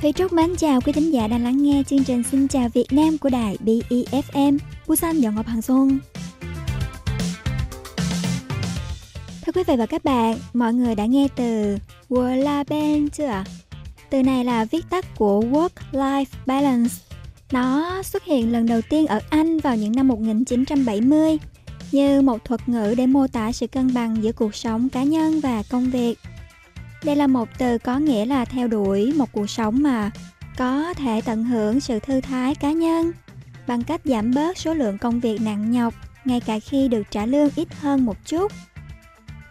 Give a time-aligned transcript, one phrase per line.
[0.00, 2.92] Thủy Trúc mến chào quý thính giả đang lắng nghe chương trình Xin chào Việt
[2.92, 4.58] Nam của đài BEFM.
[4.86, 5.98] Busan Dọn Ngọc Hằng Xuân.
[9.42, 11.76] Thưa quý vị và các bạn, mọi người đã nghe từ
[12.08, 13.44] Work-Life chưa ạ?
[14.10, 16.94] Từ này là viết tắt của Work-Life Balance.
[17.52, 21.38] Nó xuất hiện lần đầu tiên ở Anh vào những năm 1970
[21.92, 25.40] như một thuật ngữ để mô tả sự cân bằng giữa cuộc sống cá nhân
[25.40, 26.18] và công việc.
[27.04, 30.10] Đây là một từ có nghĩa là theo đuổi một cuộc sống mà
[30.56, 33.12] có thể tận hưởng sự thư thái cá nhân
[33.66, 37.26] bằng cách giảm bớt số lượng công việc nặng nhọc ngay cả khi được trả
[37.26, 38.52] lương ít hơn một chút.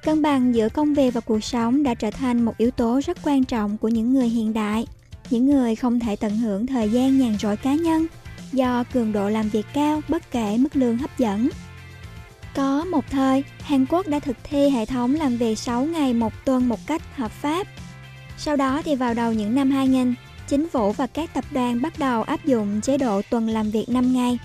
[0.03, 3.17] Cân bằng giữa công việc và cuộc sống đã trở thành một yếu tố rất
[3.23, 4.87] quan trọng của những người hiện đại,
[5.29, 8.07] những người không thể tận hưởng thời gian nhàn rỗi cá nhân
[8.51, 11.49] do cường độ làm việc cao bất kể mức lương hấp dẫn.
[12.55, 16.33] Có một thời, Hàn Quốc đã thực thi hệ thống làm việc 6 ngày một
[16.45, 17.67] tuần một cách hợp pháp.
[18.37, 20.13] Sau đó thì vào đầu những năm 2000,
[20.47, 23.85] chính phủ và các tập đoàn bắt đầu áp dụng chế độ tuần làm việc
[23.89, 24.39] 5 ngày.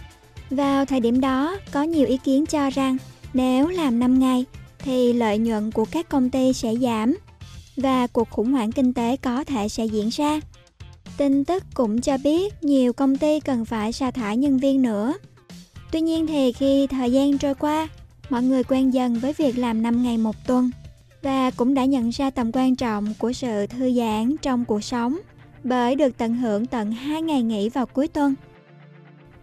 [0.51, 2.97] Vào thời điểm đó, có nhiều ý kiến cho rằng
[3.35, 4.45] nếu làm 5 ngày
[4.79, 7.17] thì lợi nhuận của các công ty sẽ giảm
[7.77, 10.41] và cuộc khủng hoảng kinh tế có thể sẽ diễn ra.
[11.17, 15.15] Tin tức cũng cho biết nhiều công ty cần phải sa thải nhân viên nữa.
[15.95, 17.89] Tuy nhiên thì khi thời gian trôi qua,
[18.31, 20.71] mọi người quen dần với việc làm 5 ngày một tuần
[21.23, 25.19] và cũng đã nhận ra tầm quan trọng của sự thư giãn trong cuộc sống
[25.65, 28.35] bởi được tận hưởng tận 2 ngày nghỉ vào cuối tuần.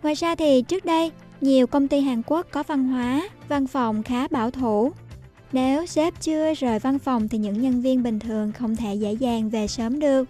[0.04, 4.04] Ngoài ra thì trước đây, nhiều công ty Hàn Quốc có văn hóa, văn phòng
[4.04, 4.92] khá bảo thủ.
[5.52, 9.14] Nếu sếp chưa rời văn phòng thì những nhân viên bình thường không thể dễ
[9.14, 10.30] dàng về sớm được.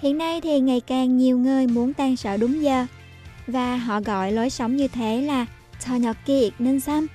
[0.00, 2.86] Hiện nay thì ngày càng nhiều người muốn tan sở đúng giờ
[3.46, 5.46] và họ gọi lối sống như thế là
[5.86, 7.06] tonyoki nên xăm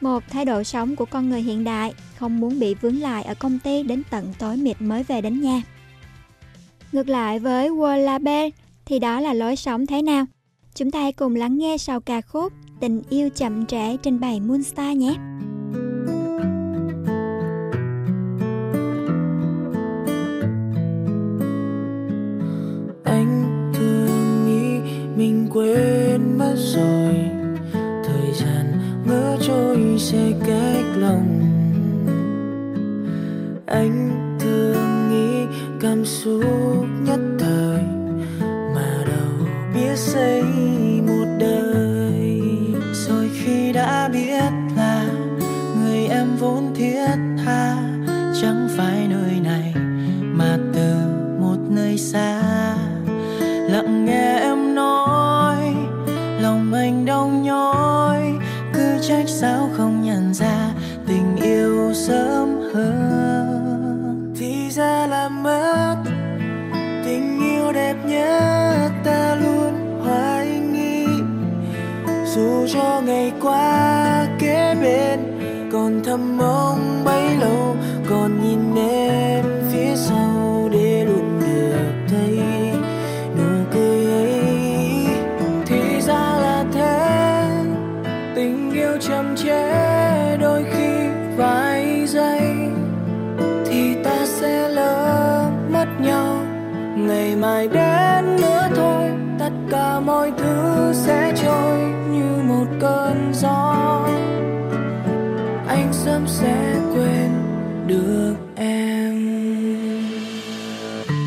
[0.00, 3.34] một thái độ sống của con người hiện đại, không muốn bị vướng lại ở
[3.34, 5.62] công ty đến tận tối mịt mới về đến nhà.
[6.92, 8.50] Ngược lại với Wallabe
[8.84, 10.24] thì đó là lối sống thế nào?
[10.74, 14.40] Chúng ta hãy cùng lắng nghe sau ca khúc Tình yêu chậm trễ trên bài
[14.40, 15.29] Moonstar nhé.
[36.00, 37.29] Cảm xúc nhất
[76.10, 77.76] thầm mong bấy lâu,
[78.10, 82.38] Còn nhìn em phía sau Để luôn được thấy
[83.38, 84.42] nụ cười ấy.
[85.66, 87.50] Thì ra là thế,
[88.34, 92.40] tình yêu chậm chế đôi khi vài giây.
[93.66, 96.36] Thì ta sẽ lỡ mất nhau,
[96.96, 99.10] ngày mai đến nữa thôi.
[99.38, 101.78] Tất cả mọi thứ sẽ trôi
[102.10, 103.79] như một cơn gió
[106.40, 107.30] sẽ quên
[107.86, 109.14] được em.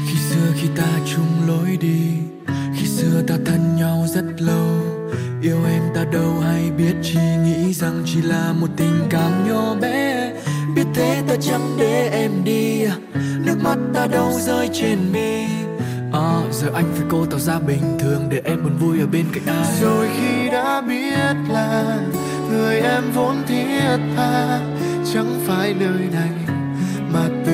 [0.07, 2.07] Khi xưa khi ta chung lối đi
[2.75, 4.67] khi xưa ta thân nhau rất lâu
[5.41, 9.75] yêu em ta đâu hay biết chỉ nghĩ rằng chỉ là một tình cảm nhỏ
[9.81, 10.33] bé.
[10.75, 12.85] Biết thế ta chẳng để em đi
[13.45, 15.45] nước mắt ta đâu rơi trên mi.
[16.13, 19.25] À, giờ anh phải cố tỏ ra bình thường để em buồn vui ở bên
[19.33, 19.77] cạnh ai?
[19.81, 21.99] Rồi khi đã biết là
[22.49, 24.59] người em vốn thiết tha
[25.13, 26.31] chẳng phải nơi này,
[27.13, 27.53] mà từ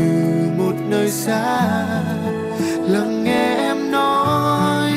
[0.58, 1.62] một nơi xa.
[2.88, 4.92] Lắng nghe em nói,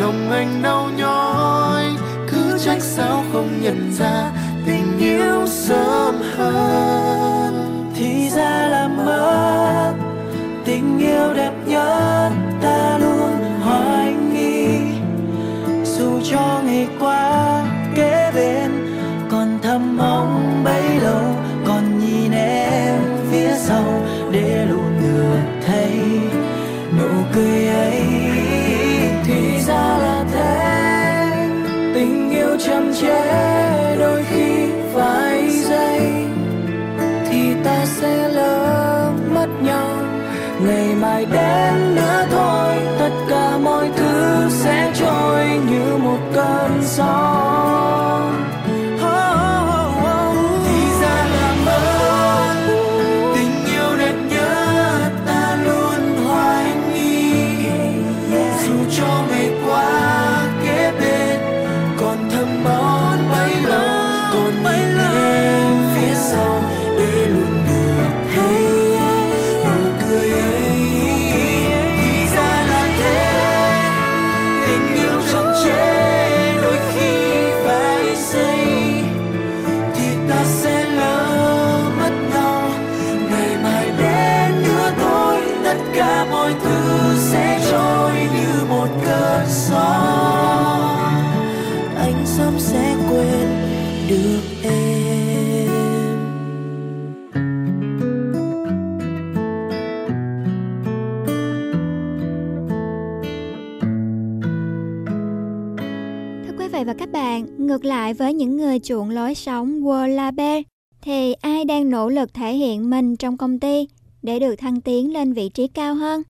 [0.00, 1.84] lòng anh đau nhói.
[2.30, 4.30] Cứ trách sao không nhận ra
[4.66, 7.90] tình yêu sớm hơn.
[7.94, 9.94] Thì ra là mất,
[10.64, 12.30] tình yêu đẹp nhất
[12.62, 14.78] ta luôn hoài nghi.
[15.84, 17.64] Dù cho ngày qua,
[17.96, 18.70] kế bên
[19.30, 20.39] còn thầm mong
[27.34, 28.02] cười ấy
[29.24, 30.66] thì ra là thế.
[31.94, 36.00] Tình yêu chậm trễ, đôi khi vài giây
[37.30, 39.88] thì ta sẽ lỡ mất nhau,
[40.66, 42.74] ngày mai đến nữa thôi.
[42.98, 47.59] Tất cả mọi thứ sẽ trôi như một cơn gió.
[107.70, 110.62] Ngược lại với những người chuộng lối sống Wallabe,
[111.02, 113.88] thì ai đang nỗ lực thể hiện mình trong công ty
[114.22, 116.22] để được thăng tiến lên vị trí cao hơn?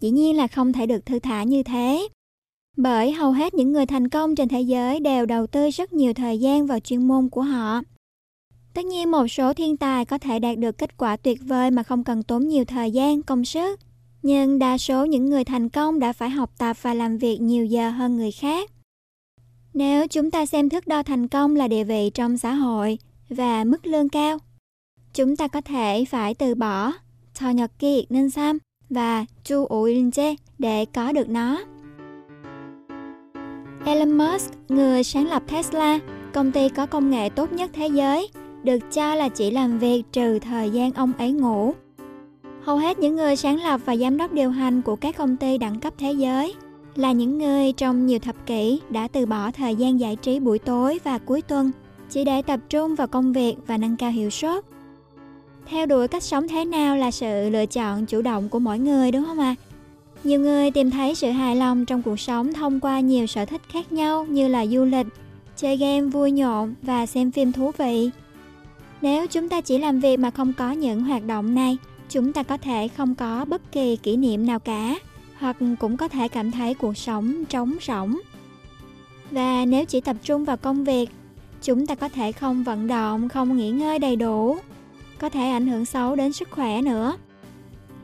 [0.00, 2.08] Dĩ nhiên là không thể được thư thả như thế.
[2.76, 6.14] Bởi hầu hết những người thành công trên thế giới đều đầu tư rất nhiều
[6.14, 7.80] thời gian vào chuyên môn của họ.
[8.74, 11.82] Tất nhiên một số thiên tài có thể đạt được kết quả tuyệt vời mà
[11.82, 13.80] không cần tốn nhiều thời gian, công sức.
[14.22, 17.64] Nhưng đa số những người thành công đã phải học tập và làm việc nhiều
[17.64, 18.70] giờ hơn người khác.
[19.74, 23.64] Nếu chúng ta xem thước đo thành công là địa vị trong xã hội và
[23.64, 24.38] mức lương cao,
[25.14, 26.92] chúng ta có thể phải từ bỏ
[27.34, 28.58] thọ nhật kỳ nên sam
[28.90, 31.60] và chu ủ chê để có được nó.
[33.84, 35.98] Elon Musk, người sáng lập Tesla,
[36.32, 38.28] công ty có công nghệ tốt nhất thế giới,
[38.62, 41.72] được cho là chỉ làm việc trừ thời gian ông ấy ngủ.
[42.62, 45.58] Hầu hết những người sáng lập và giám đốc điều hành của các công ty
[45.58, 46.54] đẳng cấp thế giới
[46.96, 50.58] là những người trong nhiều thập kỷ đã từ bỏ thời gian giải trí buổi
[50.58, 51.70] tối và cuối tuần
[52.10, 54.64] chỉ để tập trung vào công việc và nâng cao hiệu suất.
[55.66, 59.10] Theo đuổi cách sống thế nào là sự lựa chọn chủ động của mỗi người
[59.12, 59.54] đúng không ạ?
[59.58, 59.60] À?
[60.24, 63.60] Nhiều người tìm thấy sự hài lòng trong cuộc sống thông qua nhiều sở thích
[63.68, 65.06] khác nhau như là du lịch,
[65.56, 68.10] chơi game vui nhộn và xem phim thú vị.
[69.02, 71.76] Nếu chúng ta chỉ làm việc mà không có những hoạt động này,
[72.08, 74.94] chúng ta có thể không có bất kỳ kỷ niệm nào cả
[75.40, 78.16] hoặc cũng có thể cảm thấy cuộc sống trống rỗng.
[79.30, 81.10] Và nếu chỉ tập trung vào công việc,
[81.62, 84.56] chúng ta có thể không vận động, không nghỉ ngơi đầy đủ,
[85.18, 87.16] có thể ảnh hưởng xấu đến sức khỏe nữa.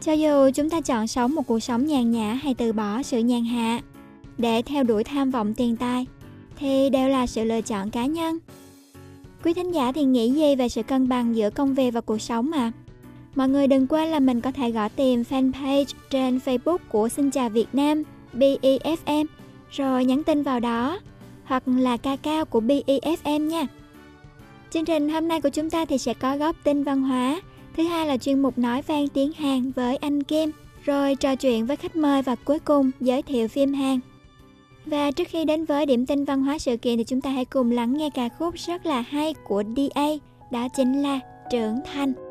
[0.03, 3.19] Cho dù chúng ta chọn sống một cuộc sống nhàn nhã hay từ bỏ sự
[3.19, 3.81] nhàn hạ
[4.39, 6.07] để theo đuổi tham vọng tiền tài,
[6.59, 8.39] thì đều là sự lựa chọn cá nhân.
[9.45, 12.19] Quý thính giả thì nghĩ gì về sự cân bằng giữa công việc và cuộc
[12.19, 12.73] sống mà?
[13.37, 17.31] Mọi người đừng quên là mình có thể gõ tìm fanpage trên Facebook của Xin
[17.31, 18.03] chào Việt Nam
[18.33, 19.27] BEFM
[19.71, 21.01] rồi nhắn tin vào đó
[21.45, 23.67] hoặc là ca cao của BEFM nha.
[24.71, 27.41] Chương trình hôm nay của chúng ta thì sẽ có góp tin văn hóa,
[27.77, 30.51] thứ hai là chuyên mục nói vang tiếng Hàn với anh Kim,
[30.85, 34.01] rồi trò chuyện với khách mời và cuối cùng giới thiệu phim Hàn.
[34.87, 37.45] Và trước khi đến với điểm tin văn hóa sự kiện thì chúng ta hãy
[37.45, 40.07] cùng lắng nghe ca khúc rất là hay của DA,
[40.51, 42.26] đó chính là Trưởng Thành.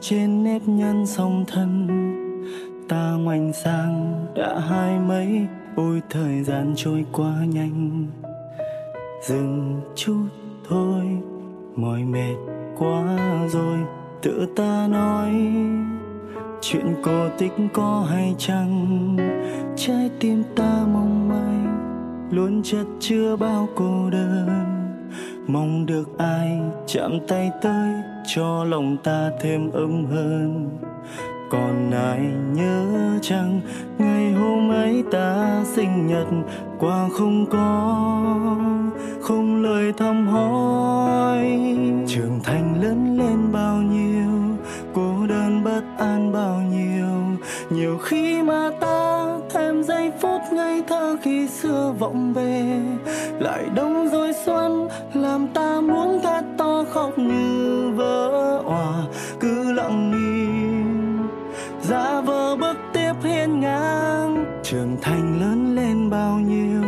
[0.00, 1.88] Trên nếp nhăn song thân.
[2.88, 5.46] Ta ngoảnh sang, đã hai mấy,
[5.76, 8.06] ôi thời gian trôi qua nhanh.
[9.22, 10.26] Dừng chút
[10.68, 11.04] thôi,
[11.76, 12.34] mỏi mệt
[12.78, 13.18] quá
[13.48, 13.78] rồi,
[14.22, 15.32] tự ta nói.
[16.60, 19.16] Chuyện cổ tích có hay chăng?
[19.76, 21.78] Trái tim ta mong manh,
[22.30, 24.48] luôn chất chứa bao cô đơn.
[25.46, 30.70] Mong được ai chạm tay tới cho lòng ta thêm ấm hơn.
[31.50, 32.20] Còn ai
[32.54, 32.86] nhớ
[33.22, 33.60] chăng
[33.98, 36.26] ngày hôm ấy ta sinh nhật
[36.78, 37.96] qua không có,
[39.22, 41.46] không lời thăm hỏi.
[42.06, 44.56] Trưởng thành lớn lên bao nhiêu,
[44.94, 47.08] cô đơn bất an bao nhiêu.
[47.70, 49.21] Nhiều khi mà ta
[49.72, 52.80] thêm giây phút ngây thơ khi xưa vọng về.
[53.38, 58.92] Lại đông rồi xuân, làm ta muốn thét to khóc như vỡ òa.
[59.40, 61.28] Cứ lặng im,
[61.82, 64.44] giả vờ bước tiếp hiên ngang.
[64.62, 66.82] Trưởng thành lớn lên bao nhiêu,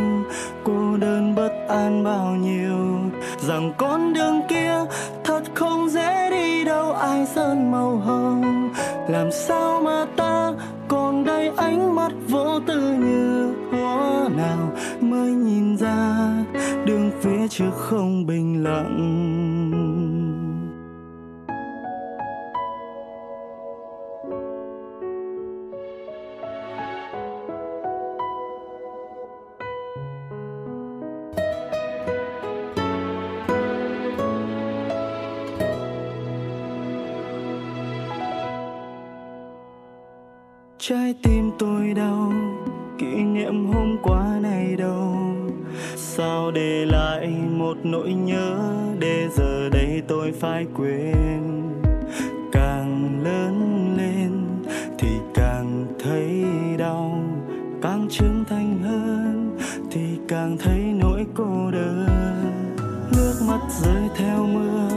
[0.63, 2.99] cô đơn bất an bao nhiêu.
[3.47, 4.75] Rằng con đường kia
[5.23, 8.69] thật không dễ đi đâu, ai sơn màu hồng.
[9.09, 10.24] Làm sao mà ta
[17.49, 19.25] chứ không bình lặng
[40.87, 41.44] trái tim
[46.17, 48.57] sao để lại một nỗi nhớ
[48.99, 51.41] để giờ đây tôi phải quên.
[52.51, 54.31] Càng lớn lên
[54.99, 56.45] thì càng thấy
[56.77, 57.23] đau,
[57.81, 59.57] càng trưởng thành hơn
[59.91, 62.07] thì càng thấy nỗi cô đơn.
[63.11, 64.89] Nước mắt rơi theo mưa,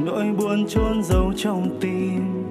[0.00, 2.48] nỗi buồn chôn giấu trong tim.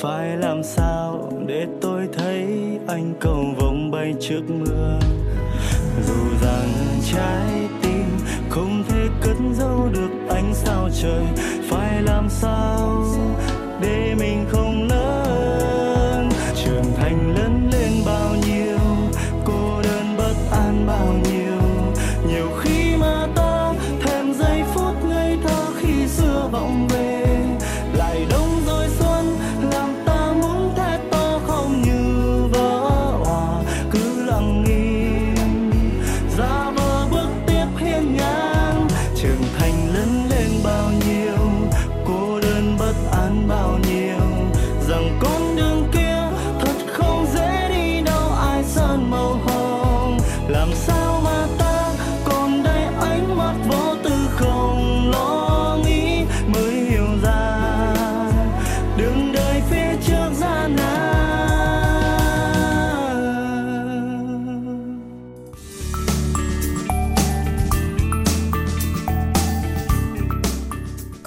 [0.00, 2.46] Phải làm sao để tôi thấy
[2.88, 4.98] anh cầu vồng bay trước mưa?
[6.06, 8.06] Dù rằng trái tim
[8.50, 11.24] không thể cất giấu được ánh sao trời.
[11.70, 13.04] Phải làm sao
[13.80, 14.73] để mình không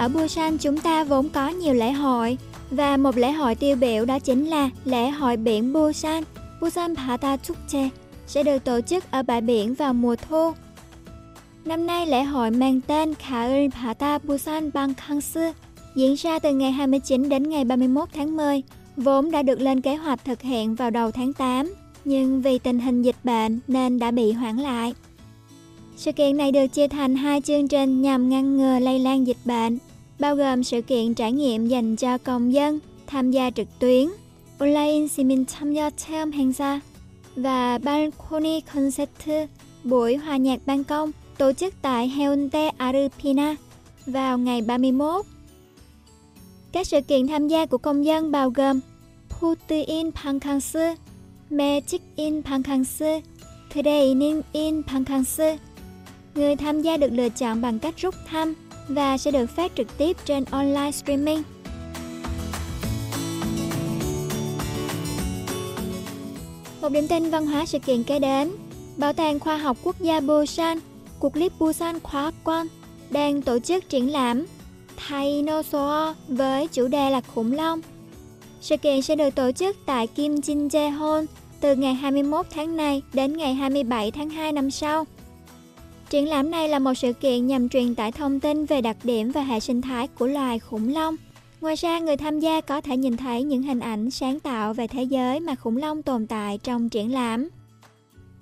[0.00, 2.38] Ở Busan chúng ta vốn có nhiều lễ hội
[2.70, 6.24] và một lễ hội tiêu biểu đó chính là lễ hội biển Busan,
[6.60, 7.88] Busan Bata Chukche
[8.26, 10.52] sẽ được tổ chức ở bãi biển vào mùa thu.
[11.64, 15.40] Năm nay lễ hội mang tên Kaul Bata Busan Bangkangsu
[15.94, 18.62] diễn ra từ ngày 29 đến ngày 31 tháng 10,
[18.96, 22.80] vốn đã được lên kế hoạch thực hiện vào đầu tháng 8, nhưng vì tình
[22.80, 24.94] hình dịch bệnh nên đã bị hoãn lại.
[25.96, 29.36] Sự kiện này được chia thành hai chương trình nhằm ngăn ngừa lây lan dịch
[29.44, 29.78] bệnh,
[30.19, 34.07] bao gồm sự kiện trải nghiệm dành cho công dân tham gia trực tuyến,
[34.59, 36.79] online 시민 참여 체험 행사
[37.35, 39.49] và balcony concert,
[39.83, 43.55] buổi hòa nhạc ban công tổ chức tại Haeundae Arupina
[44.05, 45.25] vào ngày 31.
[46.71, 48.79] Các sự kiện tham gia của công dân bao gồm
[49.29, 50.79] Put in Pankangsu,
[51.49, 53.21] Magic in Pankangsu,
[53.73, 55.57] Training in Pankangsu.
[56.35, 58.53] Người tham gia được lựa chọn bằng cách rút thăm
[58.94, 61.42] và sẽ được phát trực tiếp trên online streaming.
[66.80, 68.50] Một điểm tin văn hóa sự kiện kế đến,
[68.96, 70.78] Bảo tàng Khoa học Quốc gia Busan,
[71.18, 72.66] cuộc clip Busan Khóa Quan
[73.10, 74.46] đang tổ chức triển lãm
[75.08, 77.80] Dinosaur với chủ đề là khủng long.
[78.60, 81.24] Sự kiện sẽ được tổ chức tại Kim Jin Jae Hall
[81.60, 85.06] từ ngày 21 tháng này đến ngày 27 tháng 2 năm sau.
[86.09, 89.31] Triển lãm này là một sự kiện nhằm truyền tải thông tin về đặc điểm
[89.31, 91.15] và hệ sinh thái của loài khủng long.
[91.61, 94.87] Ngoài ra, người tham gia có thể nhìn thấy những hình ảnh sáng tạo về
[94.87, 97.49] thế giới mà khủng long tồn tại trong triển lãm.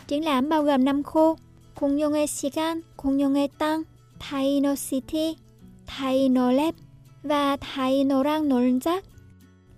[0.07, 1.37] Triển lãm bao gồm 5 khu,
[1.79, 3.83] 공룡의 시간, 공룡의 땅,
[4.19, 5.35] 타이노 시티,
[5.85, 6.73] 타이노 랩
[7.23, 9.01] và 타이노랑 놀자.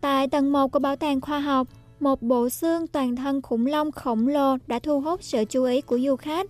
[0.01, 1.67] Tại tầng 1 của Bảo tàng Khoa học,
[1.99, 5.81] một bộ xương toàn thân khủng long khổng lồ đã thu hút sự chú ý
[5.81, 6.45] của du khách.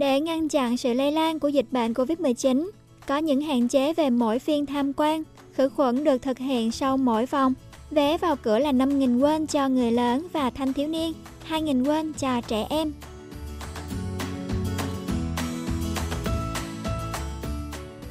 [0.00, 2.70] để ngăn chặn sự lây lan của dịch bệnh COVID-19,
[3.06, 6.96] có những hạn chế về mỗi phiên tham quan, khử khuẩn được thực hiện sau
[6.96, 7.54] mỗi vòng.
[7.90, 11.12] Vé vào cửa là 5.000 won cho người lớn và thanh thiếu niên,
[11.48, 12.92] 2.000 won cho trẻ em.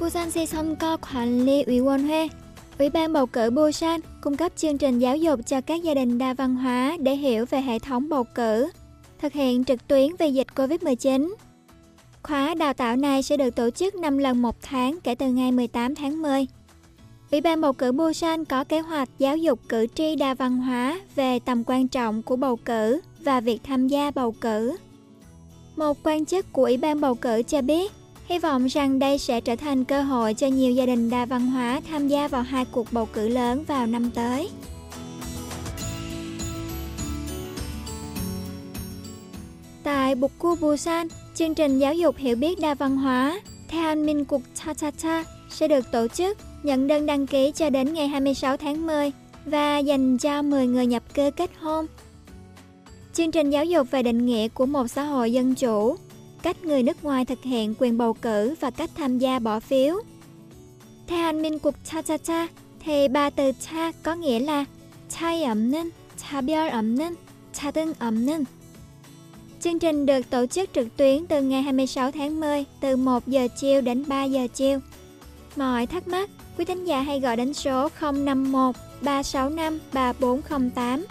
[0.00, 2.28] Busan Seisonko Quản lý Ủy quân Huê
[2.78, 6.18] Ủy ban bầu cử Busan cung cấp chương trình giáo dục cho các gia đình
[6.18, 8.70] đa văn hóa để hiểu về hệ thống bầu cử,
[9.18, 11.34] thực hiện trực tuyến về dịch COVID-19.
[12.22, 15.52] Khóa đào tạo này sẽ được tổ chức 5 lần một tháng kể từ ngày
[15.52, 16.46] 18 tháng 10.
[17.30, 21.00] Ủy ban bầu cử Busan có kế hoạch giáo dục cử tri đa văn hóa
[21.14, 24.76] về tầm quan trọng của bầu cử và việc tham gia bầu cử.
[25.76, 27.92] Một quan chức của Ủy ban bầu cử cho biết,
[28.26, 31.46] hy vọng rằng đây sẽ trở thành cơ hội cho nhiều gia đình đa văn
[31.46, 34.50] hóa tham gia vào hai cuộc bầu cử lớn vào năm tới.
[39.82, 41.08] Tại Bukku Busan,
[41.39, 45.23] chương trình giáo dục hiểu biết đa văn hóa Thean Minh Cục Cha Cha Cha
[45.49, 49.11] sẽ được tổ chức nhận đơn đăng ký cho đến ngày 26 tháng 10
[49.45, 51.85] và dành cho 10 người nhập cư kết hôn.
[53.13, 55.95] Chương trình giáo dục về định nghĩa của một xã hội dân chủ,
[56.41, 59.95] cách người nước ngoài thực hiện quyền bầu cử và cách tham gia bỏ phiếu.
[61.07, 62.47] Theo anh Minh Cục Cha Cha Cha,
[62.79, 64.65] thì ba từ cha có nghĩa là
[65.09, 67.15] 차이 없는, 차별 없는,
[67.53, 68.45] 차등 없는.
[69.60, 73.48] Chương trình được tổ chức trực tuyến từ ngày 26 tháng 10 từ 1 giờ
[73.60, 74.78] chiều đến 3 giờ chiều.
[75.56, 81.04] Mọi thắc mắc, quý thính giả hãy gọi đến số 051 365 3408.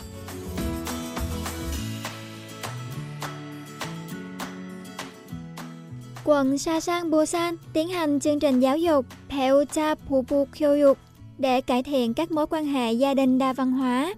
[6.24, 10.98] Quận Sasan Busan tiến hành chương trình giáo dục Peuta Pupu Kyoyuk
[11.38, 14.14] để cải thiện các mối quan hệ gia đình đa văn hóa.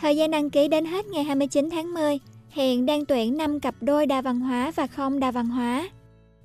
[0.00, 2.18] Thời gian đăng ký đến hết ngày 29 tháng 10,
[2.56, 5.88] hiện đang tuyển 5 cặp đôi đa văn hóa và không đa văn hóa.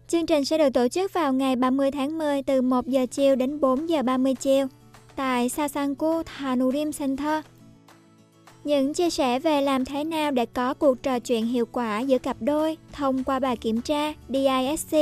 [0.08, 3.36] Chương trình sẽ được tổ chức vào ngày 30 tháng 10 từ 1 giờ chiều
[3.36, 4.68] đến 4 giờ 30 chiều
[5.16, 7.44] tại Sasanku, Hanurim Center.
[8.64, 12.18] Những chia sẻ về làm thế nào để có cuộc trò chuyện hiệu quả giữa
[12.18, 14.98] cặp đôi thông qua bài kiểm tra DISC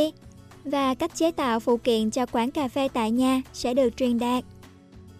[0.65, 4.19] và cách chế tạo phụ kiện cho quán cà phê tại nhà sẽ được truyền
[4.19, 4.43] đạt.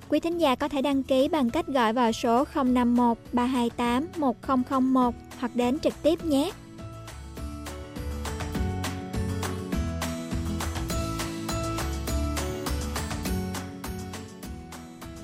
[0.10, 5.16] Quý thính giả có thể đăng ký bằng cách gọi vào số 051 328 1001
[5.40, 6.52] hoặc đến trực tiếp nhé.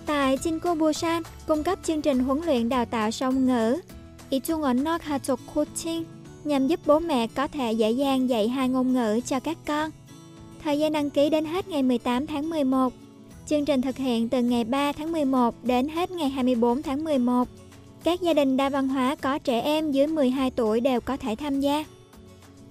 [0.05, 3.81] Tại Jinko Busan cung cấp chương trình huấn luyện đào tạo song ngữ
[4.29, 6.03] Ichung Onok Hachok Coaching
[6.43, 9.91] nhằm giúp bố mẹ có thể dễ dàng dạy hai ngôn ngữ cho các con.
[10.63, 12.93] Thời gian đăng ký đến hết ngày 18 tháng 11.
[13.47, 17.47] Chương trình thực hiện từ ngày 3 tháng 11 đến hết ngày 24 tháng 11.
[18.03, 21.35] Các gia đình đa văn hóa có trẻ em dưới 12 tuổi đều có thể
[21.35, 21.85] tham gia.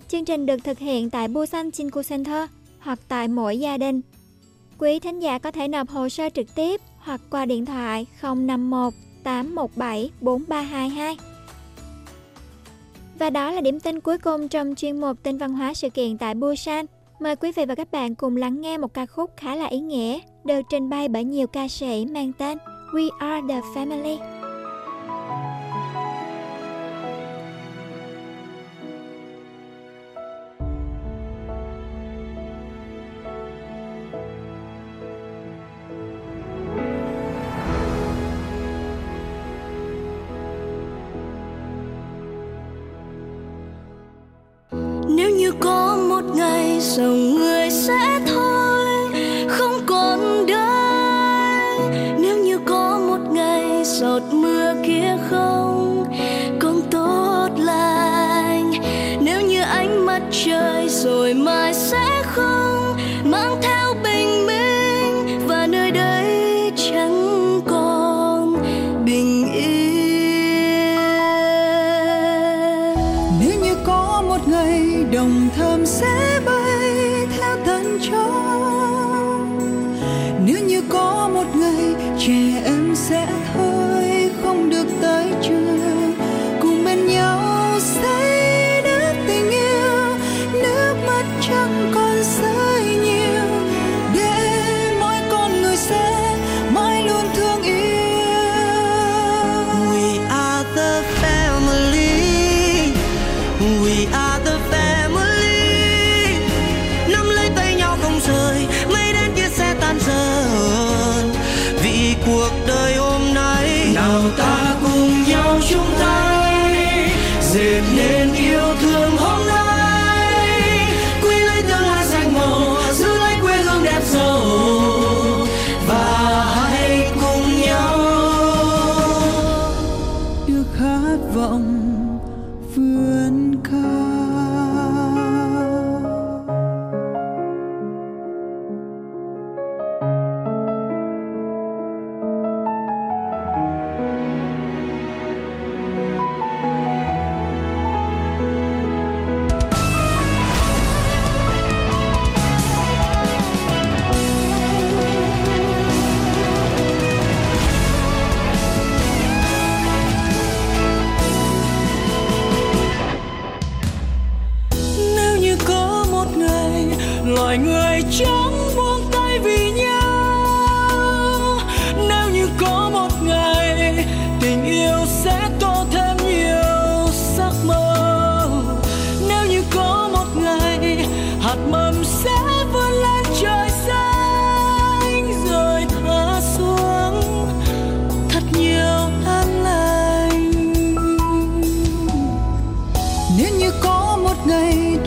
[0.09, 4.01] Chương trình được thực hiện tại Busan Chinku Center hoặc tại mỗi gia đình.
[4.79, 8.93] Quý thính giả có thể nộp hồ sơ trực tiếp hoặc qua điện thoại 051
[9.25, 11.17] 817 4322.
[13.19, 16.19] Và đó là điểm tin cuối cùng trong chuyên mục tin văn hóa sự kiện
[16.19, 16.87] tại Busan.
[17.21, 19.79] Mời quý vị và các bạn cùng lắng nghe một ca khúc khá là ý
[19.79, 22.59] nghĩa, đều trình bày bởi nhiều ca sĩ mang tên
[22.93, 24.19] We Are The Family.
[45.09, 48.54] Nếu như có một ngày dòng người sẽ thôi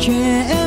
[0.07, 0.66] can't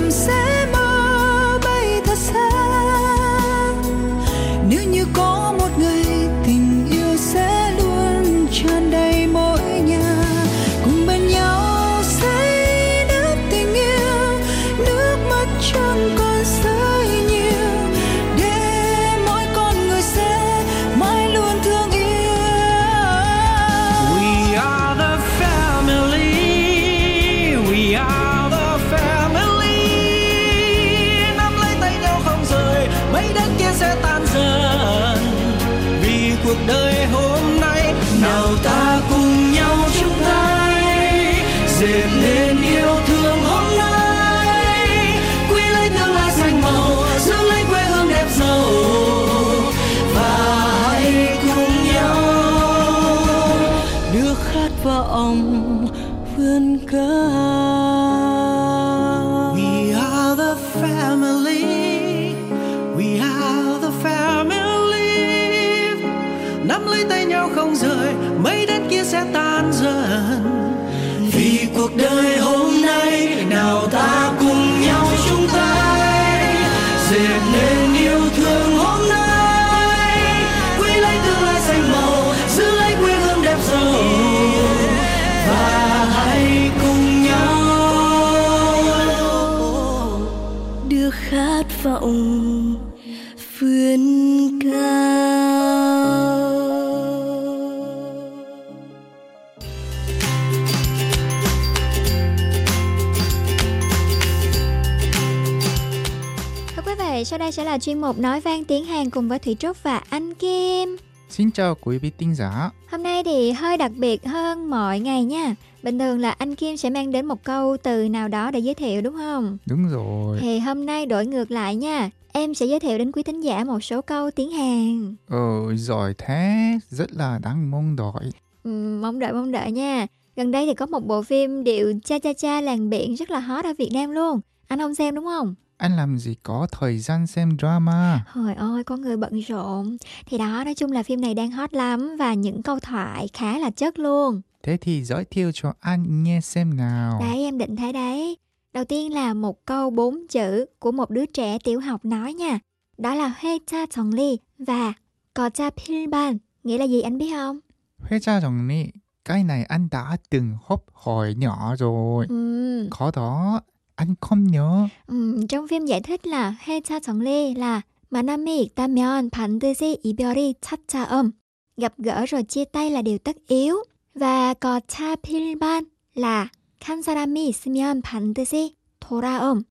[107.31, 110.03] sau đây sẽ là chuyên mục nói vang tiếng Hàn cùng với Thủy Trúc và
[110.09, 110.97] anh Kim.
[111.29, 112.71] Xin chào quý vị thính giả.
[112.91, 115.55] Hôm nay thì hơi đặc biệt hơn mọi ngày nha.
[115.83, 118.75] Bình thường là anh Kim sẽ mang đến một câu từ nào đó để giới
[118.75, 119.59] thiệu đúng không?
[119.67, 120.39] Đúng rồi.
[120.41, 122.11] Thì hôm nay đổi ngược lại nha.
[122.33, 125.15] Em sẽ giới thiệu đến quý thính giả một số câu tiếng Hàn.
[125.29, 128.31] Ờ, giỏi thế, rất là đáng mong đợi.
[128.65, 130.07] Ừ, mong đợi mong đợi nha.
[130.37, 133.41] Gần đây thì có một bộ phim điệu cha cha cha làng biển rất là
[133.41, 134.41] hot ở Việt Nam luôn.
[134.69, 135.55] Anh không xem đúng không?
[135.81, 138.25] anh làm gì có thời gian xem drama?
[138.29, 139.97] Hồi ôi có người bận rộn.
[140.27, 143.59] Thì đó nói chung là phim này đang hot lắm Và những câu thoại khá
[143.59, 144.41] là chất luôn.
[144.63, 147.21] Thế thì giới thiệu cho anh nghe xem nào.
[147.21, 148.37] Đấy em định thế đấy.
[148.73, 152.59] Đầu tiên là một câu bốn chữ của một đứa trẻ tiểu học nói nha.
[152.99, 154.93] Đó là Huê cha chồng ly và
[155.35, 155.71] Có cha
[156.11, 156.39] ban.
[156.65, 157.59] Nghĩa là gì anh biết không?
[157.99, 158.87] Huê cha chồng ly
[159.25, 162.27] Cái này anh đã từng hấp hồi nhỏ rồi.
[162.29, 162.89] Ừ.
[162.91, 163.61] Có đó
[164.00, 164.88] anh không nhớ.
[165.08, 171.32] 음, trong phim giải thích là 회차 정리 là 만남이 있다면 반드시 이별이 차차음.
[171.78, 173.76] Gặp gỡ rồi chia tay là điều tất yếu.
[174.16, 175.84] Và có cha 필반
[176.16, 176.48] là
[176.82, 179.62] 한 사람이 있으면 반드시 돌아옴.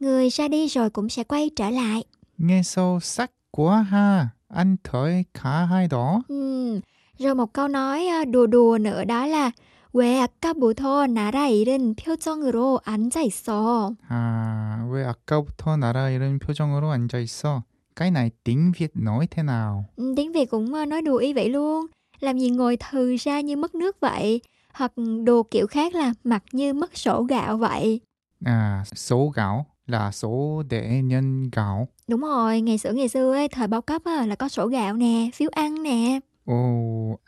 [0.00, 2.04] Người ra đi rồi cũng sẽ quay trở lại.
[2.38, 4.28] Nghe sâu sắc quá ha.
[4.48, 6.22] Anh thấy khá hay đó.
[6.28, 6.80] Ừm,
[7.18, 9.50] Rồi một câu nói à, đùa đùa nữa đó là
[9.96, 13.94] 왜 아까부터 나라 잃은 표정으로 앉아 있어.
[14.08, 17.62] À, 왜 아까부터 나라 이런 표정으로 앉아 있어?
[17.96, 19.84] Cái này tiếng Việt nói thế nào?
[19.96, 21.86] Ừ, tiếng Việt cũng ờ, nói đùa ý vậy luôn
[22.20, 24.40] làm gì ngồi thừ ra như mất nước vậy
[24.74, 24.92] hoặc
[25.24, 28.00] đồ kiểu khác là mặt như mất sổ gạo vậy
[28.44, 31.88] À, số gạo là số để nhân gạo.
[32.08, 34.94] đúng rồi ngày xưa ngày xưa ấy, thời bao cấp á, là có sổ gạo
[34.96, 36.54] nè phiếu ăn nè Ồ,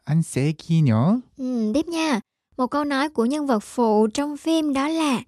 [0.05, 1.21] anh sẽ ghi nhớ.
[1.37, 2.21] ừ, tiếp nha
[2.59, 5.23] một câu nói của nhân vật phụ trong phim đó là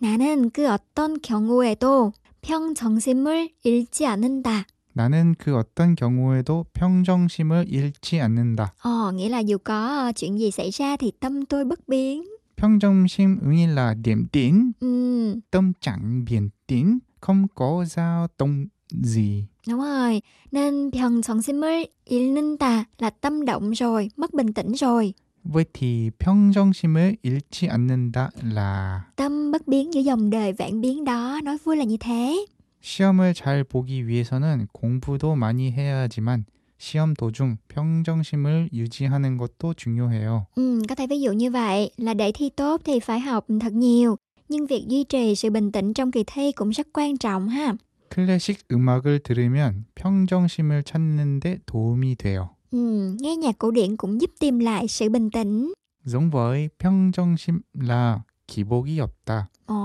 [0.00, 8.74] 나는 그 어떤 경우에도 평정심을 잃지 않는다 나는 그 어떤 경우에도 평정심을 잃지 않는다.
[8.82, 12.24] ờ, nghĩa là dù có ờ, chuyện gì xảy ra thì tâm tôi bất biến
[12.56, 19.44] 평정심 nghĩa là điểm tĩnh, ừ, tâm trạng bình tĩnh, không có dao động gì.
[19.68, 25.14] Đúng rồi, nên 병정심을 잃는다 là tâm động rồi, mất bình tĩnh rồi.
[25.44, 31.40] Vậy thì 평정심을 잃지 않는다 là Tâm bất biến giữa dòng đời vạn biến đó,
[31.44, 32.46] nói vui là như thế.
[32.82, 36.44] 시험을 잘 보기 위해서는 공부도 많이 해야 하지만
[36.78, 40.46] 시험 도중 평정심을 유지하는 것도 중요해요.
[40.56, 43.72] Ừ, có thể ví dụ như vậy, là để thi tốt thì phải học thật
[43.72, 44.16] nhiều.
[44.48, 47.74] Nhưng việc duy trì sự bình tĩnh trong kỳ thi cũng rất quan trọng ha.
[48.10, 52.50] 클래식 음악을 들으면 평정심을 찾는 데 도움이 돼요.
[52.74, 55.72] Ừ, nghe nhạc cổ điển cũng giúp tìm lại sự bình tĩnh.
[56.04, 59.44] giống với 평정심 là 기복이 없다.
[59.66, 59.76] Ồ,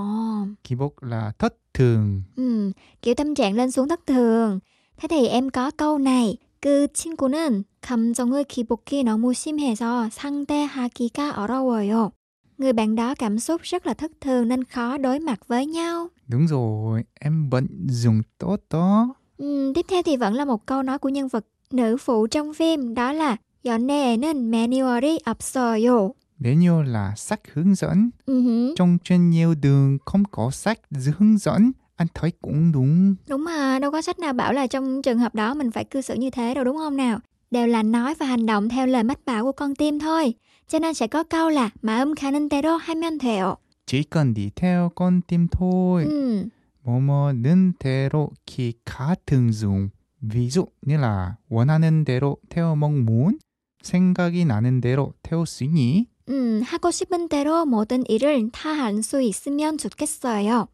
[0.63, 2.21] 기복 là thất thường.
[2.35, 4.59] ừ, kiểu tâm trạng lên xuống thất thường.
[4.97, 6.37] Thế thì em có câu này.
[6.61, 12.11] 그 친구는 감정의 기복이 너무 심해서 상대하기가 어려워요.
[12.57, 16.07] Người bạn đó cảm xúc rất là thất thường nên khó đối mặt với nhau.
[16.27, 19.13] Đúng rồi, em vận dụng tốt đó.
[19.37, 22.53] Ừm, tiếp theo thì vẫn là một câu nói của nhân vật nữ phụ trong
[22.53, 26.13] phim đó là 연애에는 매뉴얼이 없어요.
[26.37, 28.09] Manual là sách hướng dẫn.
[28.25, 30.79] Ừ hử, Trong trên nhiều đường không có sách
[31.17, 31.71] hướng dẫn.
[31.95, 33.15] Anh thấy cũng đúng.
[33.27, 36.01] Đúng mà, đâu có sách nào bảo là trong trường hợp đó mình phải cư
[36.01, 37.19] xử như thế đâu đúng không nào?
[37.51, 40.33] Đều là nói và hành động theo lời mách bảo của con tim thôi.
[40.67, 43.55] Cho nên sẽ có câu là 마음 가는 대로 하면 돼요.
[43.85, 46.05] Chỉ cần đi theo con tim thôi.
[46.05, 46.45] Ừ,
[46.85, 49.89] 뭐뭐는 대로 키 같은 중.
[50.20, 53.38] Ví dụ như là 원하는 대로 태워 먹문,
[53.82, 56.06] 생각이 나는 대로 태울 수 있니?
[56.28, 60.68] 음, 하고 싶은 대로 모든 일을 다할수 있으면 좋겠어요.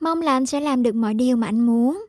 [0.00, 2.06] Mong là anh sẽ làm được mọi điều mà anh muốn.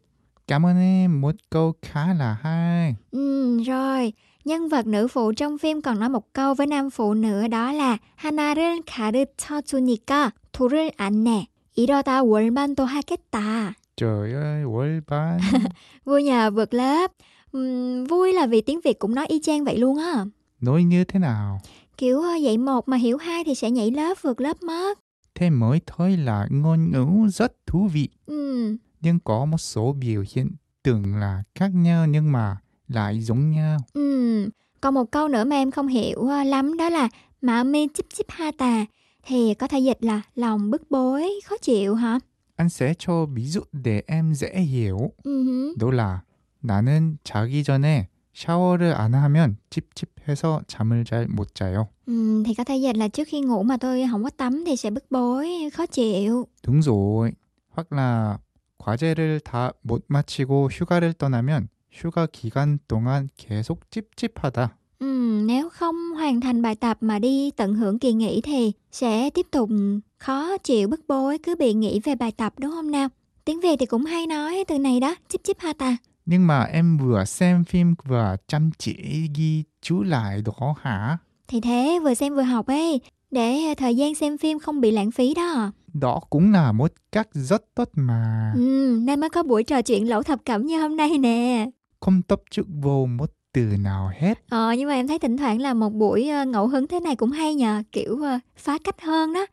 [0.47, 2.95] Cảm ơn em, một câu khá là hay.
[3.11, 4.13] Ừm, rồi.
[4.45, 7.71] Nhân vật nữ phụ trong phim còn nói một câu với nam phụ nữa đó
[7.71, 11.45] là 하나를 가르쳐 주니까 둘을 안 내.
[11.75, 13.73] 이러다 월반도 하겠다.
[13.97, 15.39] Trời ơi, quấy bán.
[16.05, 17.11] vui nhà vượt lớp.
[17.57, 20.25] Uhm, vui là vì tiếng Việt cũng nói y chang vậy luôn á.
[20.61, 21.61] Nói như thế nào?
[21.97, 24.99] Kiểu ờ, dạy một mà hiểu hai thì sẽ nhảy lớp vượt lớp mất.
[25.35, 28.09] Thế mới thôi là ngôn ngữ rất thú vị.
[28.25, 28.75] Ừ.
[29.01, 30.49] Nhưng có một số biểu hiện
[30.83, 33.77] tưởng là khác nhau nhưng mà lại giống nhau.
[33.93, 34.49] Ừ.
[34.81, 37.09] Còn một câu nữa mà em không hiểu ờ, lắm đó là
[37.41, 38.85] mà mê chip chip ha tà
[39.23, 42.19] thì có thể dịch là lòng bức bối, khó chịu hả?
[42.61, 45.11] Anh sẽ cho ví dụ để em dễ hiểu.
[45.23, 46.19] Ừ đó là
[46.61, 51.87] 나는 자기 전에 샤워를 안 하면 찝찝해서 잠을 잘 못 자요.
[52.07, 54.75] Ừm, thì có thể dịch là trước khi ngủ mà tôi không có tắm thì
[54.75, 56.47] sẽ bức bối, khó chịu.
[56.63, 57.31] đúng rồi.
[57.69, 58.37] hoặc là
[58.77, 64.77] 과제를 다 못 마치고 휴가를 떠나면 휴가 기간 동안 계속 찝찝하다.
[65.01, 69.29] Ừm, nếu không hoàn thành bài tập mà đi tận hưởng kỳ nghỉ thì sẽ
[69.29, 69.69] tiếp tục
[70.17, 73.09] khó chịu bức bối cứ bị nghĩ về bài tập đúng không nào?
[73.45, 75.97] Tiếng Việt thì cũng hay nói từ này đó, chip chip ha ta.
[76.25, 78.95] Nhưng mà em vừa xem phim vừa chăm chỉ
[79.35, 81.17] ghi chú lại đó hả?
[81.47, 85.11] Thì thế vừa xem vừa học ấy, để thời gian xem phim không bị lãng
[85.11, 85.71] phí đó.
[85.93, 88.51] Đó cũng là một cách rất tốt mà.
[88.55, 91.69] Ừm, nên mới có buổi trò chuyện lẩu thập cẩm như hôm nay nè.
[91.99, 94.39] Không tập trung vô một từ nào hết.
[94.49, 97.15] Ờ, nhưng mà em thấy thỉnh thoảng là một buổi ờ, ngẫu hứng thế này
[97.15, 99.45] cũng hay nhờ, kiểu ờ, phá cách hơn đó.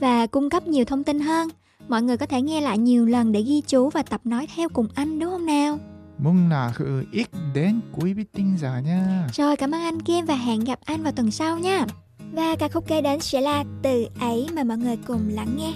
[0.00, 1.48] Và cung cấp nhiều thông tin hơn.
[1.88, 4.68] Mọi người có thể nghe lại nhiều lần để ghi chú và tập nói theo
[4.68, 5.78] cùng anh đúng không nào?
[6.18, 9.28] Mong là hữu ích đến quý vị tinh giả nha.
[9.32, 11.86] Rồi cảm ơn anh Kim và hẹn gặp anh vào tuần sau nha.
[12.32, 15.72] Và ca khúc kế đến sẽ là Từ ấy mà mọi người cùng lắng nghe.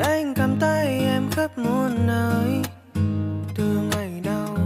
[0.00, 2.62] Anh cầm tay em khắp muôn nơi,
[3.54, 4.56] từ ngày đầu.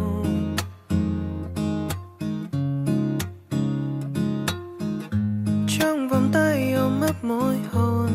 [5.78, 8.10] Trong vòng tay ôm ấp môi hôn,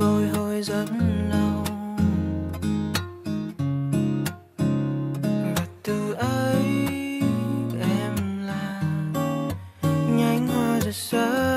[0.00, 0.86] bồi hồi rất
[1.30, 1.64] lâu.
[5.56, 6.64] Và từ ấy
[7.80, 8.82] em là
[10.16, 11.47] nhánh hoa rực rỡ.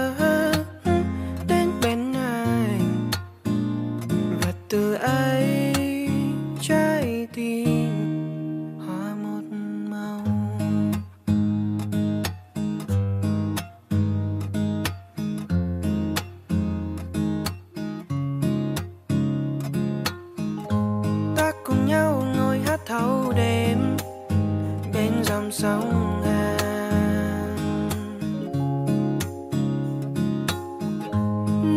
[25.61, 26.21] Sóng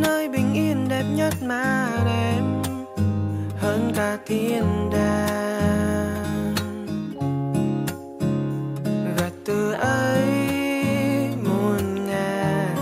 [0.02, 2.62] nơi bình yên đẹp nhất mà em
[3.58, 6.54] hơn cả thiên đàng.
[9.16, 10.36] Và từ ấy,
[11.44, 12.76] muôn ngàn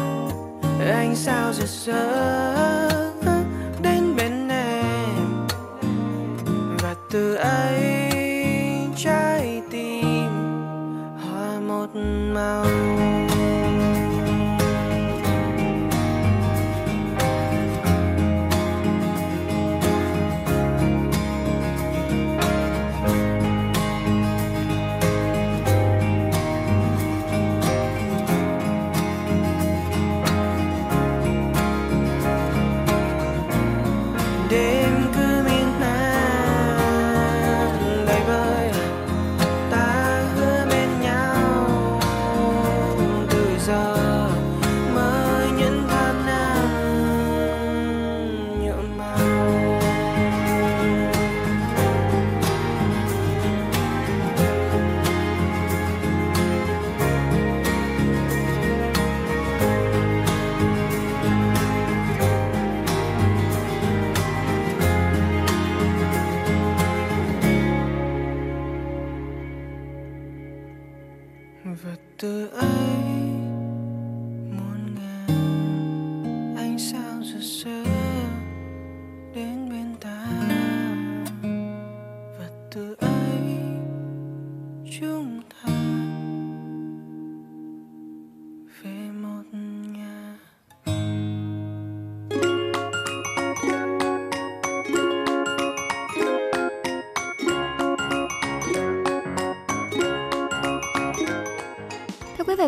[0.79, 2.13] anh sao rực rỡ
[3.83, 5.47] đến bên em.
[6.83, 7.62] Và từ ấy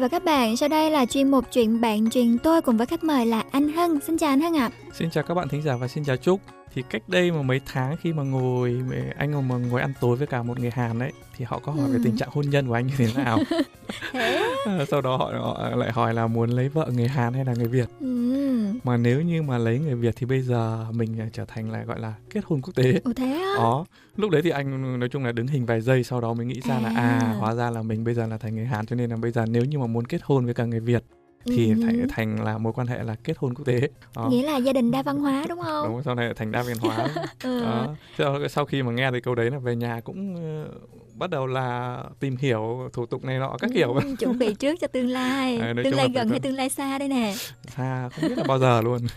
[0.04, 3.04] và các bạn, sau đây là chuyên mục chuyện bạn truyền tôi cùng với khách
[3.04, 4.00] mời là anh Hân.
[4.00, 4.70] Xin chào anh Hân ạ.
[4.72, 4.76] À.
[4.92, 6.40] Xin chào các bạn thính giả và xin chào Trúc.
[6.74, 8.82] Thì cách đây mà mấy tháng khi mà ngồi
[9.18, 11.84] anh mà ngồi ăn tối với cả một người Hàn đấy thì họ có hỏi
[11.86, 11.92] ừ.
[11.92, 13.38] về tình trạng hôn nhân của anh như thế nào.
[14.12, 14.54] thế?
[14.90, 17.68] Sau đó họ, họ lại hỏi là muốn lấy vợ người Hàn hay là người
[17.68, 17.88] Việt.
[18.00, 18.43] Ừ.
[18.84, 22.00] Mà nếu như mà lấy người Việt thì bây giờ mình trở thành là gọi
[22.00, 23.00] là kết hôn quốc tế.
[23.04, 23.54] Ồ thế á?
[23.56, 23.86] Đó.
[24.16, 26.60] Lúc đấy thì anh nói chung là đứng hình vài giây sau đó mới nghĩ
[26.60, 26.80] ra à.
[26.80, 29.16] là à hóa ra là mình bây giờ là thành người Hàn cho nên là
[29.16, 31.04] bây giờ nếu như mà muốn kết hôn với cả người Việt
[31.46, 31.74] thì ừ.
[31.82, 33.80] thành thành là mối quan hệ là kết hôn quốc tế
[34.16, 34.28] đó.
[34.30, 36.76] nghĩa là gia đình đa văn hóa đúng không đúng sau này thành đa văn
[36.80, 37.08] hóa
[37.42, 37.60] ừ.
[37.64, 37.94] đó.
[38.18, 41.46] Sau, sau khi mà nghe thấy câu đấy là về nhà cũng uh, bắt đầu
[41.46, 45.08] là tìm hiểu thủ tục này nọ các ừ, kiểu chuẩn bị trước cho tương
[45.08, 45.58] lai.
[45.58, 47.34] À, tương lai gần hay tương lai xa đây nè.
[47.76, 48.98] Xa không biết là bao giờ luôn.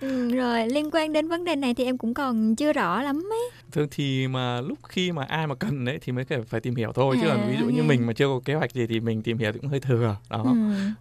[0.00, 3.24] Ừ, rồi liên quan đến vấn đề này thì em cũng còn chưa rõ lắm
[3.32, 3.50] ấy.
[3.72, 6.92] Thường thì mà lúc khi mà ai mà cần đấy thì mới phải tìm hiểu
[6.92, 7.16] thôi.
[7.16, 9.22] À, chứ còn ví dụ như mình mà chưa có kế hoạch gì thì mình
[9.22, 10.42] tìm hiểu thì cũng hơi thừa đó.
[10.44, 10.50] Ừ.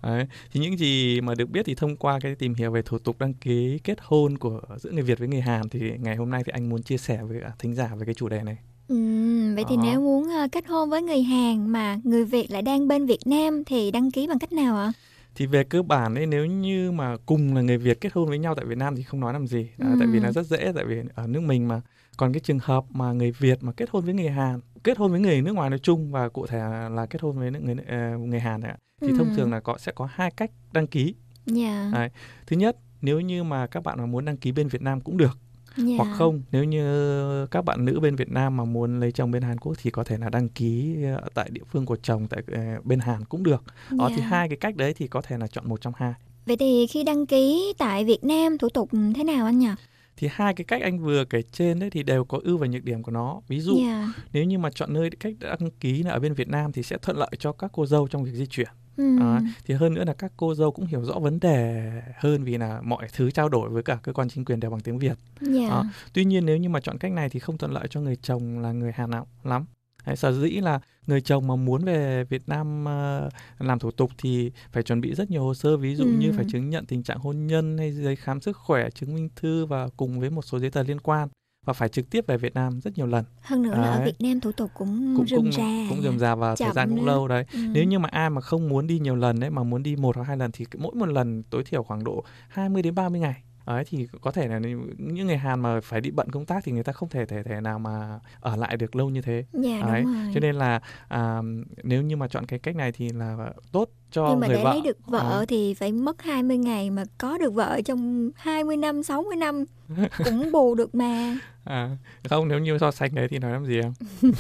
[0.04, 0.28] đấy.
[0.52, 3.20] thì những gì mà được biết thì thông qua cái tìm hiểu về thủ tục
[3.20, 6.44] đăng ký kết hôn của giữa người Việt với người Hàn thì ngày hôm nay
[6.46, 8.58] thì anh muốn chia sẻ với thính giả về cái chủ đề này
[8.88, 8.96] Ừ,
[9.56, 12.88] vậy thì nếu muốn uh, kết hôn với người Hàn mà người Việt lại đang
[12.88, 14.94] bên Việt Nam thì đăng ký bằng cách nào ạ?
[15.36, 18.40] thì về cơ bản ấy nếu như mà cùng là người Việt kết hôn với
[18.40, 19.96] nhau tại Việt Nam thì không nói làm gì à, ừ.
[20.00, 21.82] tại vì là rất dễ tại vì ở nước mình mà
[22.18, 25.12] còn cái trường hợp mà người Việt mà kết hôn với người Hàn kết hôn
[25.12, 26.58] với người nước ngoài nói chung và cụ thể
[26.92, 29.16] là kết hôn với người uh, người Hàn này, thì ừ.
[29.18, 31.16] thông thường là có sẽ có hai cách đăng ký
[31.56, 31.94] yeah.
[31.94, 32.10] Đấy.
[32.48, 35.18] thứ nhất nếu như mà các bạn mà muốn đăng ký bên Việt Nam cũng
[35.18, 35.38] được
[35.78, 35.98] yeah.
[35.98, 39.42] hoặc không nếu như các bạn nữ bên Việt Nam mà muốn lấy chồng bên
[39.42, 42.44] Hàn Quốc thì có thể là đăng ký ờ, tại địa phương của chồng tại
[42.52, 43.64] ờ, bên Hàn cũng được.
[43.90, 44.00] Yeah.
[44.00, 46.14] Đó thì hai cái cách đấy thì có thể là chọn một trong hai.
[46.46, 49.70] Vậy thì khi đăng ký tại Việt Nam thủ tục thế nào anh nhỉ?
[50.18, 52.84] thì hai cái cách anh vừa kể trên đấy thì đều có ưu và nhược
[52.84, 54.10] điểm của nó ví dụ yeah.
[54.34, 56.98] nếu như mà chọn nơi cách đăng ký là ở bên Việt Nam thì sẽ
[56.98, 58.68] thuận lợi cho các cô dâu trong việc di chuyển
[58.98, 59.20] Ừ.
[59.20, 62.58] À, thì hơn nữa là các cô dâu cũng hiểu rõ vấn đề hơn vì
[62.58, 65.18] là mọi thứ trao đổi với cả cơ quan chính quyền đều bằng tiếng Việt.
[65.54, 65.72] Yeah.
[65.72, 65.84] À,
[66.14, 68.60] tuy nhiên nếu như mà chọn cách này thì không thuận lợi cho người chồng
[68.60, 69.66] là người Hàn nào lắm.
[70.06, 74.12] Đấy, sở dĩ là người chồng mà muốn về Việt Nam uh, làm thủ tục
[74.18, 76.12] thì phải chuẩn bị rất nhiều hồ sơ ví dụ ừ.
[76.20, 79.30] như phải chứng nhận tình trạng hôn nhân hay giấy khám sức khỏe chứng minh
[79.36, 81.30] thư và cùng với một số giấy tờ liên quan
[81.66, 83.26] và phải trực tiếp về Việt Nam rất nhiều lần.
[83.42, 83.82] Hơn nữa đấy.
[83.82, 85.86] là ở Việt Nam thủ tục cũng, cũng rườm rà.
[85.90, 87.06] Cũng rườm rà và thời gian cũng nữa.
[87.06, 87.46] lâu đấy.
[87.54, 87.60] Ừ.
[87.74, 90.16] Nếu như mà ai mà không muốn đi nhiều lần đấy mà muốn đi một
[90.16, 93.44] hoặc hai lần thì mỗi một lần tối thiểu khoảng độ 20 đến 30 ngày
[93.66, 94.60] ấy thì có thể là
[94.98, 97.44] những người Hàn mà phải đi bận công tác thì người ta không thể thể
[97.44, 99.46] thể nào mà ở lại được lâu như thế.
[99.54, 100.02] Dạ, đấy.
[100.02, 100.32] Đúng rồi.
[100.34, 101.42] Cho nên là à,
[101.84, 104.64] nếu như mà chọn cái cách này thì là tốt cho Nhưng mà người để
[104.64, 104.74] vợ.
[104.74, 105.46] lấy được vợ à.
[105.48, 109.66] thì phải mất 20 ngày mà có được vợ trong 20 năm, 60 năm
[110.26, 111.38] cũng bù được mà.
[111.64, 111.98] À,
[112.30, 113.94] không nếu như so sánh đấy thì nói làm gì em?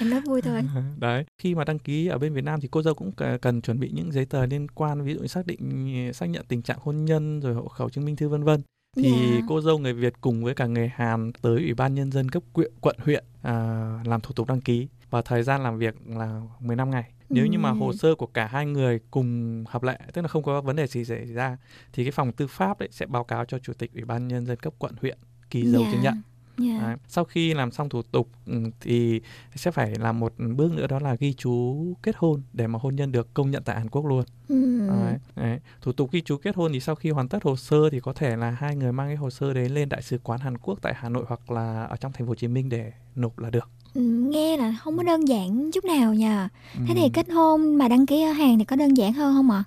[0.00, 0.62] em nói vui thôi.
[0.98, 3.80] Đấy, khi mà đăng ký ở bên Việt Nam thì cô dâu cũng cần chuẩn
[3.80, 7.04] bị những giấy tờ liên quan ví dụ xác định xác nhận tình trạng hôn
[7.04, 8.62] nhân rồi hộ khẩu chứng minh thư vân vân
[8.96, 9.32] thì yeah.
[9.32, 9.46] Dạ.
[9.48, 12.42] cô dâu người Việt cùng với cả người Hàn tới ủy ban nhân dân cấp
[12.52, 13.54] quyện, quận huyện à,
[14.04, 17.10] làm thủ tục đăng ký và thời gian làm việc là 15 ngày.
[17.30, 20.42] Nếu như mà hồ sơ của cả hai người cùng hợp lệ, tức là không
[20.42, 21.56] có vấn đề gì xảy ra
[21.92, 24.46] thì cái phòng tư pháp đấy sẽ báo cáo cho chủ tịch ủy ban nhân
[24.46, 25.18] dân cấp quận huyện
[25.50, 25.92] ký dấu yeah.
[25.92, 26.22] chứng nhận.
[26.68, 26.82] Yeah.
[26.82, 26.96] Đấy.
[27.08, 28.28] Sau khi làm xong thủ tục
[28.80, 29.20] thì
[29.54, 32.96] sẽ phải làm một bước nữa đó là ghi chú kết hôn để mà hôn
[32.96, 34.24] nhân được công nhận tại Hàn Quốc luôn.
[34.48, 34.88] Mm.
[34.88, 35.18] Đấy.
[35.36, 35.60] Đấy.
[35.80, 38.12] Thủ tục ghi chú kết hôn thì sau khi hoàn tất hồ sơ thì có
[38.12, 40.78] thể là hai người mang cái hồ sơ đấy lên đại sứ quán Hàn Quốc
[40.82, 43.50] tại Hà Nội hoặc là ở trong thành phố Hồ Chí Minh để nộp là
[43.50, 43.70] được.
[43.94, 46.48] Ừ, nghe là không có đơn giản chút nào nha.
[46.74, 46.94] Thế ừ.
[46.96, 49.64] thì kết hôn mà đăng ký ở Hàn thì có đơn giản hơn không ạ?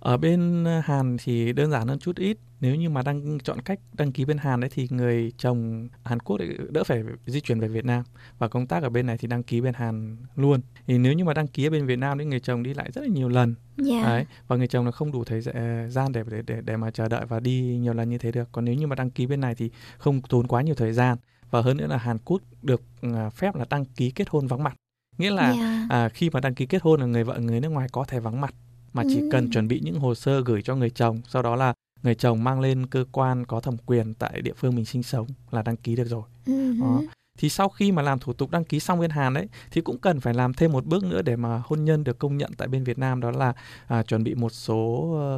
[0.00, 3.80] Ở bên Hàn thì đơn giản hơn chút ít nếu như mà đăng chọn cách
[3.92, 7.68] đăng ký bên Hàn đấy thì người chồng Hàn Quốc đỡ phải di chuyển về
[7.68, 8.04] Việt Nam
[8.38, 11.24] và công tác ở bên này thì đăng ký bên Hàn luôn thì nếu như
[11.24, 13.28] mà đăng ký ở bên Việt Nam thì người chồng đi lại rất là nhiều
[13.28, 13.54] lần
[13.88, 14.04] yeah.
[14.04, 15.40] đấy và người chồng là không đủ thời
[15.88, 18.48] gian để để để để mà chờ đợi và đi nhiều lần như thế được
[18.52, 21.18] còn nếu như mà đăng ký bên này thì không tốn quá nhiều thời gian
[21.54, 24.62] và hơn nữa là Hàn Quốc được à, phép là đăng ký kết hôn vắng
[24.62, 24.74] mặt
[25.18, 25.90] nghĩa là yeah.
[25.90, 28.20] à, khi mà đăng ký kết hôn là người vợ người nước ngoài có thể
[28.20, 28.54] vắng mặt
[28.92, 29.28] mà chỉ ừ.
[29.32, 32.44] cần chuẩn bị những hồ sơ gửi cho người chồng sau đó là người chồng
[32.44, 35.76] mang lên cơ quan có thẩm quyền tại địa phương mình sinh sống là đăng
[35.76, 36.22] ký được rồi.
[36.46, 36.80] Uh-huh.
[36.80, 37.00] Đó.
[37.38, 39.98] Thì sau khi mà làm thủ tục đăng ký xong bên Hàn đấy thì cũng
[39.98, 42.68] cần phải làm thêm một bước nữa để mà hôn nhân được công nhận tại
[42.68, 43.52] bên Việt Nam đó là
[43.86, 44.76] à, chuẩn bị một số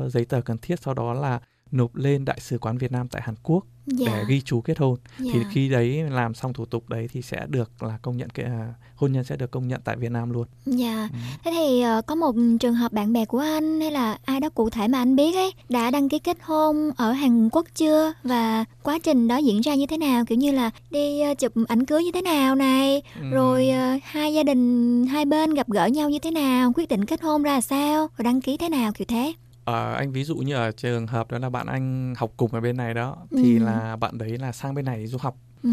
[0.07, 1.41] uh, giấy tờ cần thiết sau đó là
[1.73, 4.07] nộp lên đại sứ quán Việt Nam tại Hàn Quốc dạ.
[4.07, 5.31] để ghi chú kết hôn dạ.
[5.35, 8.47] thì khi đấy làm xong thủ tục đấy thì sẽ được là công nhận cái
[8.47, 10.47] à, hôn nhân sẽ được công nhận tại Việt Nam luôn.
[10.67, 11.09] Dạ.
[11.13, 11.19] Ừ.
[11.45, 14.49] Thế thì ờ, có một trường hợp bạn bè của anh hay là ai đó
[14.49, 18.13] cụ thể mà anh biết ấy đã đăng ký kết hôn ở Hàn Quốc chưa
[18.23, 21.53] và quá trình đó diễn ra như thế nào kiểu như là đi ờ, chụp
[21.69, 23.31] ảnh cưới như thế nào này Ừ.
[23.31, 27.05] rồi ờ, hai gia đình hai bên gặp gỡ nhau như thế nào quyết định
[27.05, 29.33] kết hôn ra sao rồi đăng ký thế nào kiểu thế
[29.67, 32.61] Ờ, anh ví dụ như ở trường hợp đó là bạn anh học cùng ở
[32.61, 33.65] bên này đó thì Ừ.
[33.65, 35.37] là bạn đấy là sang bên này du học.
[35.63, 35.71] Ừ.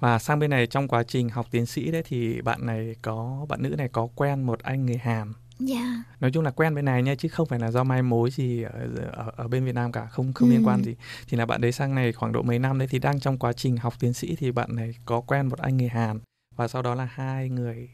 [0.00, 3.46] và sang bên này trong quá trình học tiến sĩ đấy thì bạn này có
[3.48, 5.32] bạn nữ này có quen một anh người Hàn.
[5.58, 6.02] Dạ.
[6.20, 8.62] Nói chung là quen bên này nha chứ không phải là do mai mối gì
[8.62, 10.52] ở, ở, ở bên Việt Nam cả không không Ừ.
[10.52, 10.94] liên quan gì.
[11.28, 13.52] Thì là bạn đấy sang này khoảng độ mấy năm đấy thì đang trong quá
[13.52, 16.18] trình học tiến sĩ thì bạn này có quen một anh người Hàn.
[16.56, 17.88] Và sau đó là hai người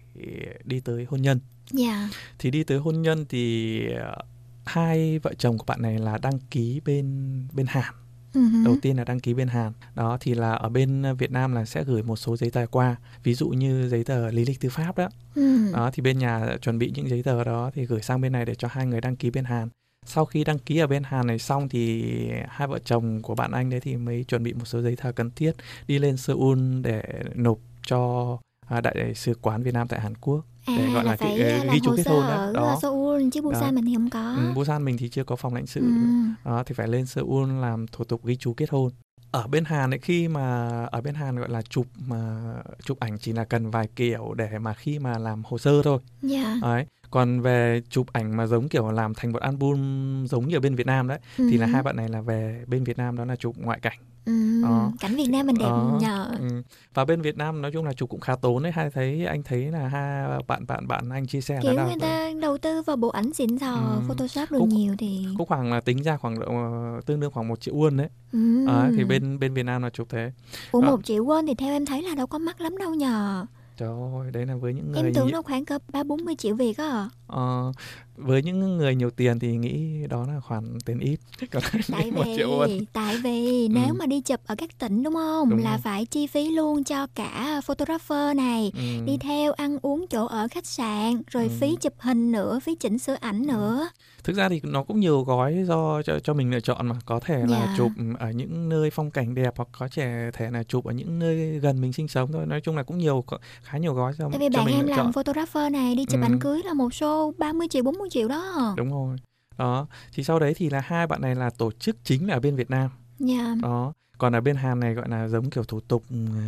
[0.64, 1.40] đi tới hôn nhân.
[1.70, 2.08] Dạ.
[2.38, 4.16] Thì đi tới hôn nhân thì ờ,
[4.64, 7.06] hai vợ chồng của bạn này là đăng ký bên
[7.52, 7.94] bên Hàn.
[8.34, 8.40] Ừ.
[8.64, 9.72] đầu tiên là đăng ký bên Hàn.
[9.94, 12.96] Đó thì là ở bên Việt Nam là sẽ gửi một số giấy tờ qua.
[13.22, 15.08] Ví dụ như giấy tờ lý lịch tư pháp đó.
[15.34, 15.72] Ừ.
[15.72, 18.44] đó thì bên nhà chuẩn bị những giấy tờ đó thì gửi sang bên này
[18.44, 19.68] để cho hai người đăng ký bên Hàn.
[20.06, 22.04] Sau khi đăng ký ở bên Hàn này xong thì
[22.48, 25.12] hai vợ chồng của bạn anh đấy thì mới chuẩn bị một số giấy tờ
[25.12, 25.52] cần thiết
[25.86, 27.02] đi lên Seoul để
[27.34, 28.38] nộp cho
[28.68, 31.50] à, đại sứ quán Việt Nam tại Hàn Quốc à, để gọi là phải cái,
[31.60, 32.34] ờ, ghi chú kết hôn đó.
[32.34, 32.78] ở Đó.
[32.82, 33.70] Seoul chứ Busan Đó.
[33.72, 36.06] mình thì không có Ừ, Busan mình thì chưa có phòng lãnh sự Ừ.
[36.44, 38.90] đó thì phải lên Seoul làm thủ tục ghi chú kết hôn
[39.30, 42.40] ở bên Hàn ấy khi mà ở bên Hàn gọi là chụp mà
[42.84, 45.98] chụp ảnh chỉ là cần vài kiểu để mà khi mà làm hồ sơ thôi
[46.22, 49.78] dạ đấy còn về chụp ảnh mà giống kiểu làm thành một album
[50.26, 51.70] giống như ở bên Việt Nam đấy thì là Ừ.
[51.72, 54.92] hai bạn này là về bên Việt Nam đó là chụp ngoại cảnh Ừ, Đó.
[55.00, 55.98] cảnh Việt Nam mình đẹp Đó.
[56.00, 56.62] nhờ ừ.
[56.94, 59.42] và bên Việt Nam nói chung là chụp cũng khá tốn đấy hay thấy anh
[59.42, 62.82] thấy là hai bạn bạn bạn anh chia sẻ kiểu là người ta đầu tư
[62.82, 64.00] vào bộ ảnh xịn sò Ừ.
[64.08, 67.48] photoshop rồi Cũng- nhiều thì cũng khoảng là tính ra khoảng ờ, tương đương khoảng
[67.48, 68.66] một triệu won đấy ừ.
[68.66, 70.32] Đấy, thì bên bên Việt Nam là chụp thế
[70.72, 70.90] Ủa Đó.
[70.90, 73.46] một triệu won thì theo em thấy là đâu có mắc lắm đâu nhờ
[73.76, 76.34] trời ơi đấy là với những người em tưởng đâu khoảng cỡ ba bốn mươi
[76.38, 77.72] triệu Việt á Ờ,
[78.16, 81.16] với những người nhiều tiền thì nghĩ đó là khoản tiền ít
[81.50, 83.68] còn tại một triệu won vì tại vì Ừ.
[83.70, 85.80] nếu mà đi chụp ở các tỉnh đúng không Đúng là rồi.
[85.84, 88.80] phải chi phí luôn cho cả photographer này ừ.
[89.06, 91.48] đi theo ăn uống chỗ ở khách sạn rồi Ừ.
[91.60, 93.88] phí chụp hình nữa phí chỉnh sửa ảnh nữa
[94.24, 97.20] thực ra thì nó cũng nhiều gói do cho cho mình lựa chọn mà có
[97.20, 97.74] thể là Dạ.
[97.76, 101.58] chụp ở những nơi phong cảnh đẹp hoặc có thể là chụp ở những nơi
[101.58, 103.24] gần mình sinh sống thôi nói chung là cũng nhiều
[103.62, 106.04] khá nhiều gói cho, tại vì cho bạn mình em làm chọn photographer này đi
[106.04, 106.24] chụp Ừ.
[106.24, 108.74] ảnh cưới là một show 30 triệu 40 triệu đó.
[108.76, 109.16] Đúng rồi.
[109.58, 112.40] Đó thì sau đấy thì là hai bạn này là tổ chức chính là ở
[112.40, 112.90] bên Việt Nam.
[113.18, 113.54] Dạ.
[113.62, 116.04] Đó còn ở bên Hàn này gọi là giống kiểu thủ tục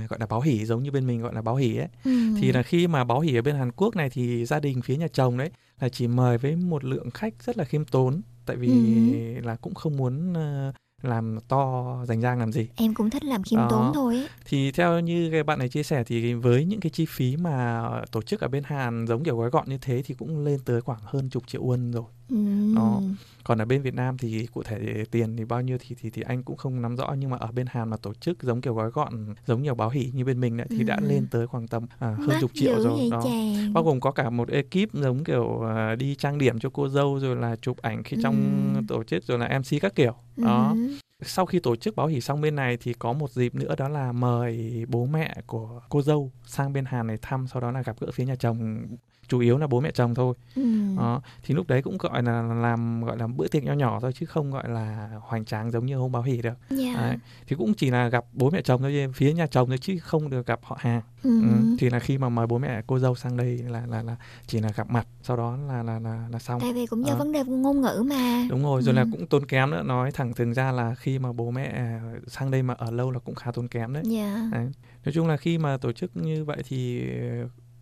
[0.09, 1.89] gọi là báo hỉ giống như bên mình gọi là báo hỉ ấy.
[2.05, 2.11] Ừ.
[2.41, 4.97] thì là khi mà báo hỉ ở bên Hàn Quốc này thì gia đình phía
[4.97, 5.51] nhà chồng đấy
[5.81, 9.41] là chỉ mời với một lượng khách rất là khiêm tốn tại vì Ừ.
[9.47, 10.73] là cũng không muốn ờ,
[11.07, 13.69] làm to rành rang làm gì em cũng thích làm khiêm Đó.
[13.71, 14.29] tốn thôi ấy.
[14.45, 17.85] thì theo như cái bạn này chia sẻ thì với những cái chi phí mà
[18.13, 20.81] tổ chức ở bên Hàn giống kiểu gói gọn như thế thì cũng lên tới
[20.81, 22.37] khoảng hơn chục triệu won rồi ừ.
[22.75, 23.01] Đó.
[23.45, 26.23] còn ở bên Việt Nam thì cụ thể tiền thì bao nhiêu thì thì thì
[26.23, 28.75] anh cũng không nắm rõ nhưng mà ở bên Hàn mà tổ chức giống kiểu
[28.75, 31.07] gói gọn giống nhiều báo hỉ như bên mình đấy, thì đã Ừ.
[31.09, 33.73] lên tới khoảng tầm à, hơn Mắc chục triệu rồi đó chàng.
[33.75, 37.19] bao gồm có cả một ekip giống kiểu à, đi trang điểm cho cô dâu
[37.21, 38.35] rồi là chụp ảnh khi trong
[38.75, 38.81] Ừ.
[38.89, 40.89] tổ chức rồi là MC các kiểu đó Ừ.
[41.23, 43.89] sau khi tổ chức báo hỉ xong bên này thì có một dịp nữa đó
[43.89, 47.83] là mời bố mẹ của cô dâu sang bên Hàn này thăm sau đó là
[47.83, 48.87] gặp gỡ phía nhà chồng
[49.29, 50.63] chủ yếu là bố mẹ chồng thôi Ừ.
[50.97, 54.13] đó thì lúc đấy cũng gọi là làm gọi là bữa tiệc nho nhỏ thôi
[54.15, 56.95] chứ không gọi là hoành tráng giống như hôm báo hỉ được Dạ.
[56.97, 57.17] đấy.
[57.47, 60.31] thì cũng chỉ là gặp bố mẹ chồng thôi phía nhà chồng thôi chứ không
[60.31, 61.41] được gặp họ hàng Ừ.
[61.43, 64.17] Ừ, thì là khi mà mời bố mẹ cô dâu sang đây là là là
[64.47, 67.13] chỉ là gặp mặt sau đó là là là là xong Tại vì cũng do
[67.13, 67.19] Ờ.
[67.19, 68.47] vấn đề ngôn ngữ mà.
[68.51, 69.09] đúng rồi rồi là Ừ.
[69.13, 71.91] cũng tốn kém nữa nói thẳng thường ra là khi mà bố mẹ
[72.27, 74.49] sang đây mà ở lâu là cũng khá tốn kém đấy Dạ.
[74.53, 74.67] Đấy.
[75.05, 77.03] nói chung là khi mà tổ chức như vậy thì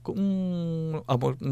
[0.02, 1.48] cũng ở một ừ,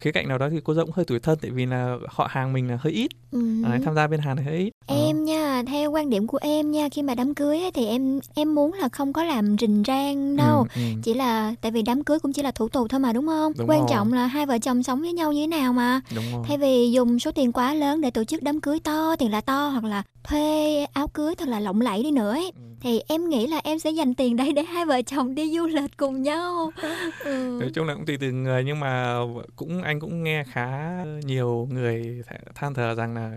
[0.00, 2.26] khía cạnh nào đó thì cô dâu cũng hơi tủi thân tại vì là họ
[2.30, 3.62] hàng mình là hơi ít Ừ.
[3.62, 4.70] Đấy, tham gia bên Hàn thì hơi ít.
[4.88, 8.20] Em nha, theo quan điểm của em nha, khi mà đám cưới ấy, thì em
[8.34, 10.58] em muốn là không có làm rình rang đâu.
[10.60, 10.80] Ừ, ừ.
[11.02, 13.52] Chỉ là tại vì đám cưới cũng chỉ là thủ tục thôi mà đúng không?
[13.58, 13.88] Đúng Quan rồi.
[13.90, 16.00] trọng là hai vợ chồng sống với nhau như thế nào mà.
[16.14, 19.16] đúng rồi Thay vì dùng số tiền quá lớn để tổ chức đám cưới to,
[19.16, 22.52] tiền là to hoặc là thuê áo cưới thật là lộng lẫy đi nữa ấy.
[22.56, 22.60] Ừ.
[22.80, 25.66] Thì em nghĩ là em sẽ dành tiền đấy để hai vợ chồng đi du
[25.66, 26.72] lịch cùng nhau.
[27.24, 27.58] Ừ.
[27.60, 29.18] nói chung là cũng tùy từng người nhưng mà
[29.56, 30.90] cũng anh cũng nghe khá
[31.24, 33.30] nhiều người th- than thở rằng là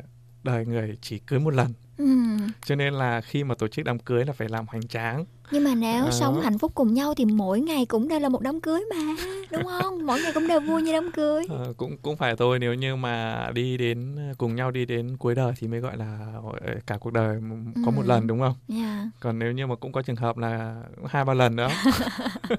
[0.49, 2.05] đời người chỉ cưới một lần ừ.
[2.65, 5.63] cho nên là khi mà tổ chức đám cưới là phải làm hoành tráng nhưng
[5.63, 6.11] mà nếu Đó.
[6.11, 9.15] sống hạnh phúc cùng nhau thì mỗi ngày cũng đều là một đám cưới mà
[9.51, 12.59] đúng không mỗi ngày cũng đều vui như đám cưới Ờ, cũng cũng phải thôi
[12.59, 16.19] nếu như mà đi đến cùng nhau đi đến cuối đời thì mới gọi là
[16.61, 17.39] ờ, cả cuộc đời
[17.85, 18.07] có một Ừ.
[18.07, 19.07] lần đúng không yeah.
[19.19, 21.69] còn nếu như mà cũng có trường hợp là hai ba lần nữa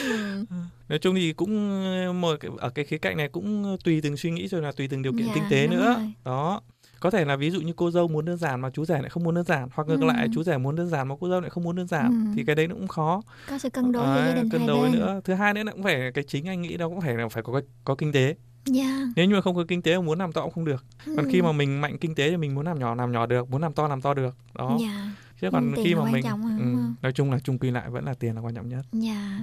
[0.00, 0.44] ừ.
[0.88, 4.48] nói chung thì cũng một ở cái khía cạnh này cũng tùy từng suy nghĩ
[4.48, 6.12] rồi là tùy từng điều kiện Dạ, kinh tế nữa rồi.
[6.24, 6.60] đó
[7.00, 9.10] có thể là ví dụ như cô dâu muốn đơn giản mà chú rể lại
[9.10, 10.06] không muốn đơn giản hoặc ngược Ừ.
[10.06, 12.32] lại chú rể muốn đơn giản mà cô dâu lại không muốn đơn giản Ừ.
[12.36, 14.66] thì cái đấy nó cũng khó có sự cân đối với Đấy, gia đình cân
[14.66, 17.00] đối bên nữa thứ hai nữa là cũng phải cái chính anh nghĩ đó cũng
[17.00, 18.34] phải là phải có có kinh tế
[18.74, 19.00] yeah.
[19.16, 21.16] nếu như mà không có kinh tế mà muốn làm to cũng không được còn
[21.24, 21.28] Ừ.
[21.32, 23.62] khi mà mình mạnh kinh tế thì mình muốn làm nhỏ làm nhỏ được muốn
[23.62, 24.94] làm to làm to được đó yeah.
[25.40, 28.14] chứ còn khi mà mình trọng ừ, nói chung là chung quy lại vẫn là
[28.14, 29.38] tiền là quan trọng nhất Dạ.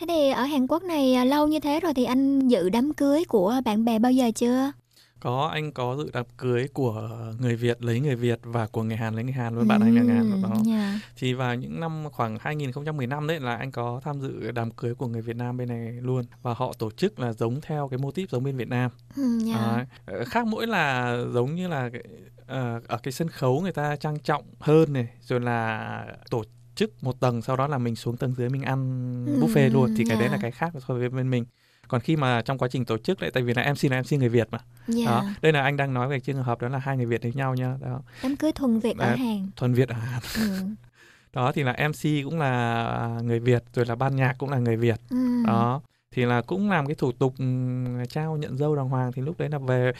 [0.00, 2.92] Thế thì ở Hàn Quốc này à, lâu như thế rồi thì anh dự đám
[2.94, 4.72] cưới của bạn bè bao giờ chưa?
[5.20, 7.10] Có anh có dự đám cưới của
[7.40, 9.94] người Việt lấy người Việt và của người Hàn lấy người Hàn luôn bạn anh
[9.94, 11.00] là người Hàn đó Dạ.
[11.16, 15.06] thì vào những năm khoảng 2015 đấy là anh có tham dự đám cưới của
[15.06, 18.10] người Việt Nam bên này luôn và họ tổ chức là giống theo cái mô
[18.10, 19.54] típ giống bên Việt Nam Ừ, dạ.
[19.76, 19.84] Đấy.
[20.18, 22.02] Ờ, khác mỗi là giống như là cái,
[22.46, 26.44] ờ, ở cái sân khấu người ta trang trọng hơn này rồi là tổ
[26.74, 28.78] chức một tầng sau đó là mình xuống tầng dưới mình ăn
[29.26, 30.32] Ừ, buffet luôn thì cái đấy dạ.
[30.36, 31.44] là cái khác so với bên mình
[31.88, 34.12] còn khi mà trong quá trình tổ chức lại tại vì là MC là MC
[34.18, 35.06] người Việt mà Dạ.
[35.06, 37.32] đó đây là anh đang nói về trường hợp đó là hai người Việt với
[37.34, 39.06] nhau nha đó Đám cưới thuần Việt ở.
[39.16, 39.46] Hàn.
[39.56, 40.58] thuần Việt ở Hàn Ừ.
[41.32, 44.76] đó thì là MC cũng là người Việt rồi là ban nhạc cũng là người
[44.76, 45.16] Việt Ừ.
[45.46, 45.80] đó
[46.14, 49.38] thì là cũng làm cái thủ tục ừm, trao nhận dâu đàng hoàng thì lúc
[49.38, 49.92] đấy là về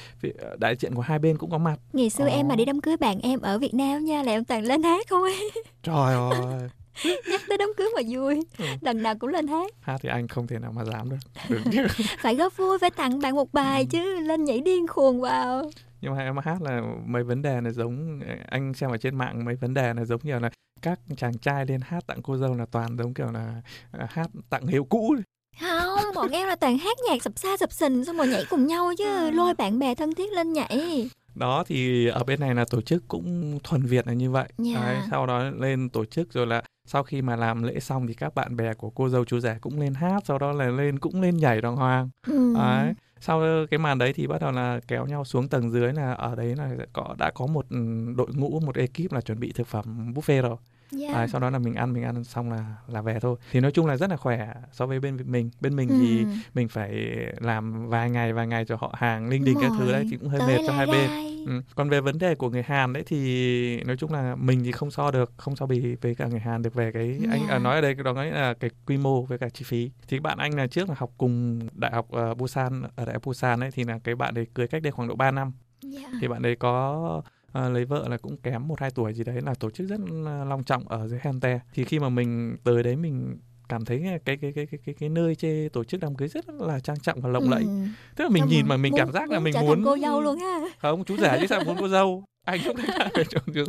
[0.58, 2.30] đại diện của hai bên cũng có mặt Ngày xưa Ồ.
[2.30, 4.82] em mà đi đám cưới bạn em ở Việt Nam nha là em toàn lên
[4.82, 5.50] hát không ấy.
[5.82, 6.68] trời ơi
[7.30, 8.42] Nhắc tới đám cưới mà vui.
[8.58, 8.64] Ừ.
[8.80, 9.70] Lần nào cũng lên hát.
[9.80, 11.16] hát thì anh không thể nào mà dám được
[12.22, 13.86] Phải góp vui, phải tặng bạn một bài Ừ.
[13.90, 14.20] chứ.
[14.20, 15.70] Lên nhảy điên cuồng vào.
[16.00, 19.44] nhưng mà em hát là mấy vấn đề là giống anh xem ở trên mạng
[19.44, 20.50] mấy vấn đề là giống như là
[20.82, 24.30] các chàng trai lên hát tặng cô dâu là toàn giống kiểu là à, hát
[24.50, 25.14] tặng hiệu cũ.
[25.60, 28.66] Không, bọn em là toàn hát nhạc sập xa sập sình xong rồi nhảy cùng
[28.66, 29.04] nhau chứ.
[29.04, 29.30] Ừ.
[29.30, 31.08] Lôi bạn bè thân thiết lên nhảy.
[31.34, 34.80] đó thì ở bên này là tổ chức cũng thuần Việt là như vậy Dạ.
[34.80, 38.14] Đấy, sau đó lên tổ chức rồi là sau khi mà làm lễ xong thì
[38.14, 40.98] các bạn bè của cô dâu chú rể cũng lên hát sau đó là lên
[40.98, 42.54] cũng lên nhảy đàng hoàng Ừ.
[42.56, 42.92] Đấy.
[43.20, 46.34] Sau cái màn đấy thì bắt đầu là kéo nhau xuống tầng dưới là ở
[46.34, 47.76] đấy là có đã có một ừ,
[48.16, 50.56] đội ngũ một ekip là chuẩn bị thực phẩm buffet rồi.
[50.90, 51.12] Dạ.
[51.12, 53.36] Đấy, sau đó là mình ăn mình ăn xong là là về thôi.
[53.52, 55.50] Thì nói chung là rất là khỏe so với bên mình.
[55.60, 56.24] Bên mình thì Ừ.
[56.54, 56.92] mình phải
[57.40, 60.28] làm vài ngày vài ngày cho họ hàng linh đình các thứ đấy thì cũng
[60.28, 61.28] hơi Tới mệt cho hai lai bên.
[61.46, 61.62] Ừ.
[61.74, 64.90] Còn về vấn đề của người Hàn đấy thì nói chung là mình thì không
[64.90, 67.54] so được, không so bì với cả người Hàn được về cái anh Dạ.
[67.54, 69.90] à, nói ở đây đó là cái quy mô với cả chi phí.
[70.08, 73.22] Thì bạn anh là trước là học cùng đại học ờ, Busan ở đại học
[73.26, 75.52] Busan ấy thì là cái bạn đấy cưới cách đây khoảng độ 3 năm.
[75.82, 76.08] Dạ.
[76.20, 77.22] Thì bạn đấy có
[77.52, 80.00] ờ, lấy vợ là cũng kém một hai tuổi gì đấy là tổ chức rất
[80.48, 81.60] long trọng ở dưới Hante.
[81.74, 83.38] Thì khi mà mình tới đấy mình
[83.68, 86.48] cảm thấy cái cái cái cái cái, cái nơi chê tổ chức đám cưới rất
[86.48, 87.62] là trang trọng và lộng lẫy.
[87.62, 87.68] Ừ.
[88.16, 90.20] Tức là mình Xong nhìn mà mình muốn- cảm giác là mình muốn cô dâu
[90.20, 90.58] luôn ha.
[90.78, 93.64] không chú rể chứ sao muốn cô dâu anh cũng là chồng chú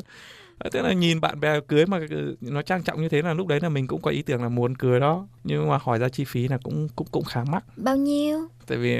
[0.72, 3.48] tức là nhìn bạn bè cưới mà ừ, nó trang trọng như thế là lúc
[3.48, 6.10] đấy là mình cũng có ý tưởng là muốn cưới đó nhưng mà hỏi ra
[6.10, 8.40] chi phí là cũng cũng cũng khá mắc Bao nhiêu?
[8.68, 8.98] tại vì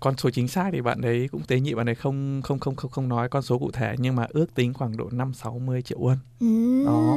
[0.00, 2.76] con số chính xác thì bạn đấy cũng tế nhị bạn đấy không không không
[2.76, 5.58] không không nói con số cụ thể nhưng mà ước tính khoảng độ năm sáu
[5.58, 6.84] mươi triệu won Ừ.
[6.86, 7.16] Đó.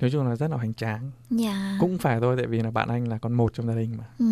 [0.00, 1.76] Nói chung là rất là hoành tráng Dạ.
[1.80, 4.04] cũng phải thôi tại vì là bạn anh là con một trong gia đình mà
[4.18, 4.26] Ừ.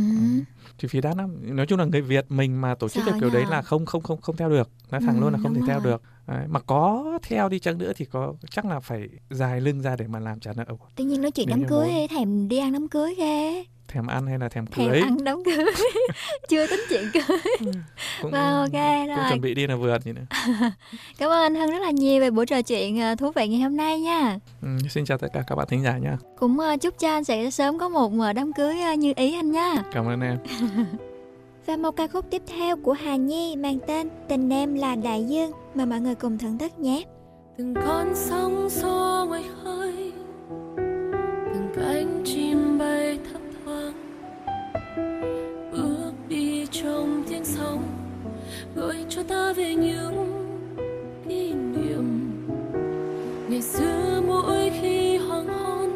[0.78, 3.30] chi phí đắt lắm nói chung là người Việt mình mà tổ chức Sợ kiểu
[3.30, 5.60] đấy là không không không không theo được nói thẳng Ừ, luôn là không thể
[5.60, 5.92] đúng theo rồi.
[5.92, 6.46] được đấy.
[6.48, 10.06] mà có theo đi chăng nữa thì có chắc là phải dài lưng ra để
[10.06, 10.64] mà làm trả nợ
[10.96, 13.64] Tự nhiên nói chuyện Nếu đám cưới hay thèm đi ăn đám cưới ghê.
[13.88, 15.64] Thèm ăn hay là thèm Thèm cưới ăn đám cưới.
[16.48, 17.38] Chưa tính chuyện cưới.
[18.22, 19.26] cũng, Vâng, ok, cũng rồi.
[19.28, 20.22] chuẩn bị đi là vừa gì nữa
[21.18, 23.60] Cảm ơn anh Hân rất là nhiều về buổi trò chuyện ờ, thú vị ngày
[23.60, 24.38] hôm nay nha.
[24.62, 27.24] ừ, xin chào tất cả các bạn thính giả nha Cũng ờ, chúc cho anh
[27.24, 29.74] sẽ sớm có một ờ, đám cưới như ý anh nha.
[29.92, 30.38] cảm ơn em
[31.66, 35.24] Và một ca khúc tiếp theo của Hà Nhi mang tên Tình em là đại
[35.24, 37.02] dương mà mọi người cùng thưởng thức nhé.
[37.58, 40.12] từng con sóng xô ngoài khơi
[41.54, 42.67] từng cánh chim
[46.82, 47.82] trong tiếng sóng
[48.76, 50.44] gợi cho ta về những
[51.28, 52.30] kỷ niệm.
[53.48, 55.90] Ngày xưa mỗi khi hoàng hôn,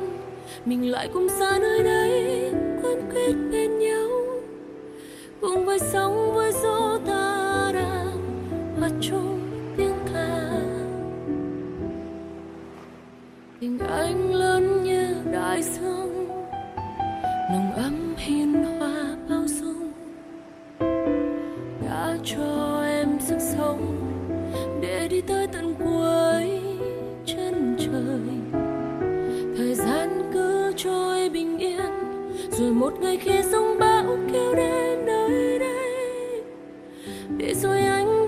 [0.64, 2.52] mình lại cùng xa nơi đây
[2.82, 4.08] quấn quyết bên nhau.
[5.40, 8.16] Cùng với sóng với gió ta đang
[8.78, 9.40] hòa chung
[9.76, 10.50] tiếng ca.
[13.60, 16.28] Tình anh lớn như đại dương,
[17.52, 19.81] nồng ấm hiền hòa bao dung
[22.02, 23.96] đã cho em sức sống
[24.80, 26.60] để đi tới tận cuối
[27.26, 28.58] chân trời.
[29.56, 31.90] Thời gian cứ trôi bình yên,
[32.50, 36.42] rồi một ngày khi sóng bão kéo đến nơi đây.
[37.36, 38.21] Để rồi anh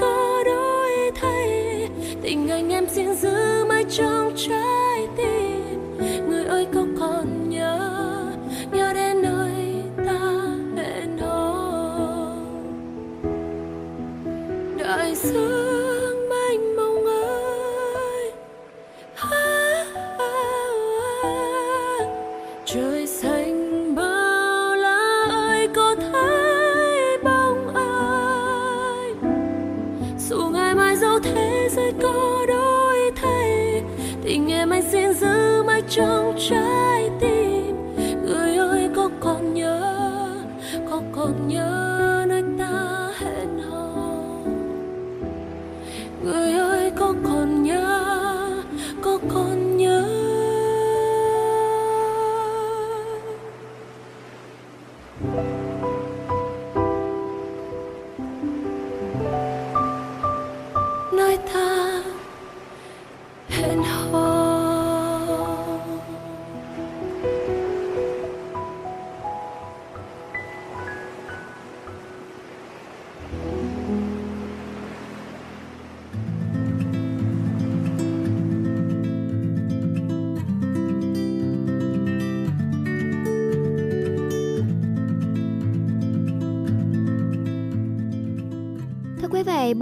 [0.00, 1.88] có đổi thay.
[2.22, 4.85] Tình anh em xin giữ mãi trong trái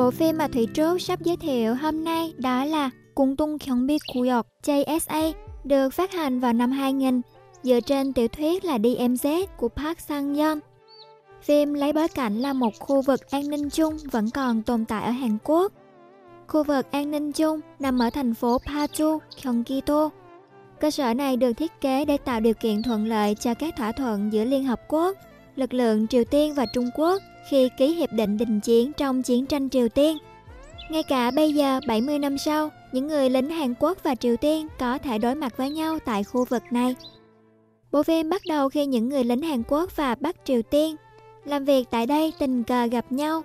[0.05, 3.86] bộ phim mà Thủy Trúc sắp giới thiệu hôm nay đó là Cung tung Kyung
[3.86, 5.32] Bi Kuyok JSA
[5.64, 7.20] được phát hành vào năm 2000
[7.62, 10.59] dựa trên tiểu thuyết là DMZ của Park Sang Yeon.
[11.42, 15.05] Phim lấy bối cảnh là một khu vực an ninh chung vẫn còn tồn tại
[15.05, 15.72] ở Hàn Quốc.
[16.48, 20.11] Khu vực an ninh chung nằm ở thành phố Paju, Gyeonggi-do.
[20.80, 23.92] Cơ sở này được thiết kế để tạo điều kiện thuận lợi cho các thỏa
[23.92, 25.16] thuận giữa Liên Hợp Quốc,
[25.57, 29.46] lực lượng Triều Tiên và Trung Quốc khi ký hiệp định đình chiến trong chiến
[29.46, 30.18] tranh Triều Tiên.
[30.90, 34.68] Ngay cả bây giờ, 70 năm sau, những người lính Hàn Quốc và Triều Tiên
[34.78, 36.94] có thể đối mặt với nhau tại khu vực này.
[37.92, 40.96] Bộ phim bắt đầu khi những người lính Hàn Quốc và Bắc Triều Tiên
[41.44, 43.42] làm việc tại đây tình cờ gặp nhau.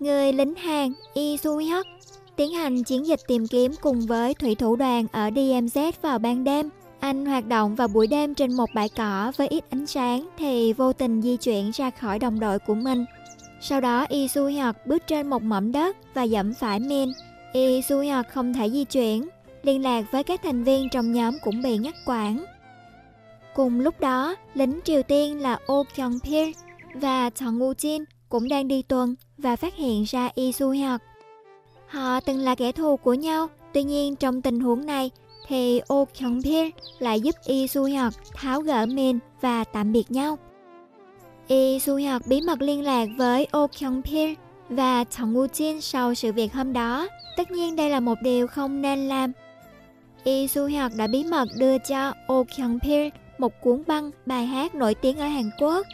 [0.00, 1.84] Người lính Hàn Yi Soo-hyuk
[2.36, 6.44] tiến hành chiến dịch tìm kiếm cùng với thủy thủ đoàn ở DMZ vào ban
[6.44, 6.68] đêm.
[7.00, 10.72] Anh hoạt động vào buổi đêm trên một bãi cỏ với ít ánh sáng thì
[10.72, 13.04] vô tình di chuyển ra khỏi đồng đội của mình.
[13.60, 17.08] Sau đó Y Su Hyuk bước trên một mỏm đất và dẫm phải Min.
[17.52, 19.28] Y Su Hyuk không thể di chuyển,
[19.62, 22.44] liên lạc với các thành viên trong nhóm cũng bị ngắt quãng.
[23.54, 26.48] Cùng lúc đó, lính Triều Tiên là Oh Kyung Pil
[26.94, 31.00] và Chong Woo Jin cũng đang đi tuần và phát hiện ra Y Su Hyuk.
[31.86, 35.10] Họ từng là kẻ thù của nhau, tuy nhiên trong tình huống này
[35.48, 36.68] thì Oh Kyung Pil
[36.98, 40.38] lại giúp Lee Su Hyuk tháo gỡ Min và tạm biệt nhau.
[41.48, 44.32] Lee Su Hyuk bí mật liên lạc với Oh Kyung Pil
[44.68, 47.08] và Chong Woo Jin sau sự việc hôm đó.
[47.36, 49.32] Tất nhiên đây là một điều không nên làm.
[50.24, 54.46] Lee Su Hyuk đã bí mật đưa cho Oh Kyung Pil một cuốn băng bài
[54.46, 55.86] hát nổi tiếng ở Hàn Quốc.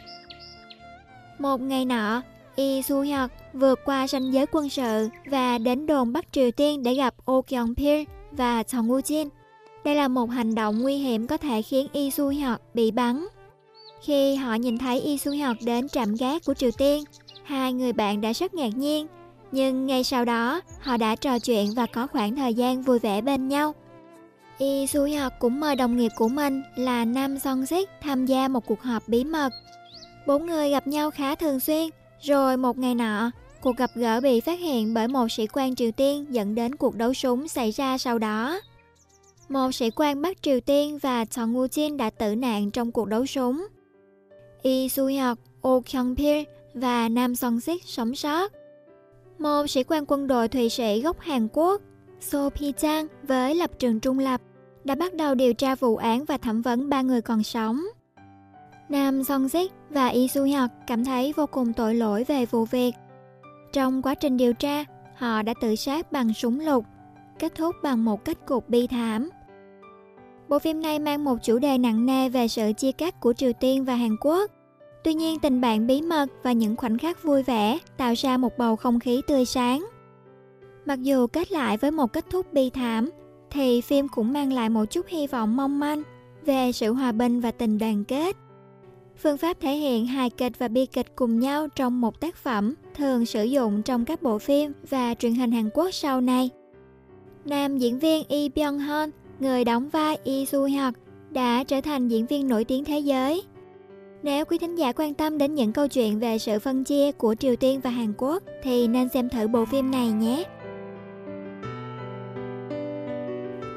[1.39, 2.21] Một ngày nọ,
[2.55, 6.83] Lee Su Hyuk vượt qua ranh giới quân sự và đến đồn Bắc Triều Tiên
[6.83, 9.29] để gặp Oh Kyung Pil và Chong Woo Jin.
[9.85, 13.25] Đây là một hành động nguy hiểm có thể khiến Yi Su Hyuk bị bắn.
[14.01, 17.03] Khi họ nhìn thấy Yi Su Hyuk đến trạm gác của Triều Tiên,
[17.43, 19.07] hai người bạn đã rất ngạc nhiên.
[19.51, 23.21] Nhưng ngay sau đó, họ đã trò chuyện và có khoảng thời gian vui vẻ
[23.21, 23.75] bên nhau.
[24.57, 28.47] Yi Su Hyuk cũng mời đồng nghiệp của mình là Nam Song Sik tham gia
[28.47, 29.49] một cuộc họp bí mật.
[30.27, 31.89] Bốn người gặp nhau khá thường xuyên,
[32.21, 33.31] rồi một ngày nọ,
[33.61, 36.95] cuộc gặp gỡ bị phát hiện bởi một sĩ quan Triều Tiên dẫn đến cuộc
[36.95, 38.59] đấu súng xảy ra sau đó.
[39.49, 43.07] Một sĩ quan Bắc Triều Tiên và Chong Woo Jin đã tử nạn trong cuộc
[43.07, 43.67] đấu súng.
[44.63, 46.43] Lee Su Hyuk, Oh Kyung Pil
[46.73, 48.51] và Nam Song Sik sống sót.
[49.39, 51.81] Một sĩ quan quân đội Thụy Sĩ gốc Hàn Quốc,
[52.19, 54.41] So Pi Chang với lập trường trung lập
[54.83, 57.85] đã bắt đầu điều tra vụ án và thẩm vấn ba người còn sống.
[58.89, 62.65] Nam Song Sik và Lee Su Hyuk cảm thấy vô cùng tội lỗi về vụ
[62.65, 62.95] việc.
[63.73, 64.85] Trong quá trình điều tra,
[65.15, 66.85] họ đã tự sát bằng súng lục,
[67.39, 69.29] kết thúc bằng một kết cục bi thảm.
[70.49, 73.53] Bộ phim này mang một chủ đề nặng nề về sự chia cắt của Triều
[73.53, 74.51] Tiên và Hàn Quốc.
[75.03, 78.57] Tuy nhiên tình bạn bí mật và những khoảnh khắc vui vẻ tạo ra một
[78.57, 79.85] bầu không khí tươi sáng.
[80.85, 83.09] Mặc dù kết lại với một kết thúc bi thảm,
[83.49, 86.03] thì phim cũng mang lại một chút hy vọng mong manh
[86.45, 88.35] về sự hòa bình và tình đoàn kết.
[89.17, 92.73] Phương pháp thể hiện hài kịch và bi kịch cùng nhau trong một tác phẩm
[92.95, 96.49] thường sử dụng trong các bộ phim và truyền hình Hàn Quốc sau này.
[97.45, 100.93] Nam diễn viên Lee Byung Hun, người đóng vai Lee Soo Hyuk,
[101.31, 103.43] đã trở thành diễn viên nổi tiếng thế giới.
[104.23, 107.35] Nếu quý thính giả quan tâm đến những câu chuyện về sự phân chia của
[107.35, 110.43] Triều Tiên và Hàn Quốc thì nên xem thử bộ phim này nhé.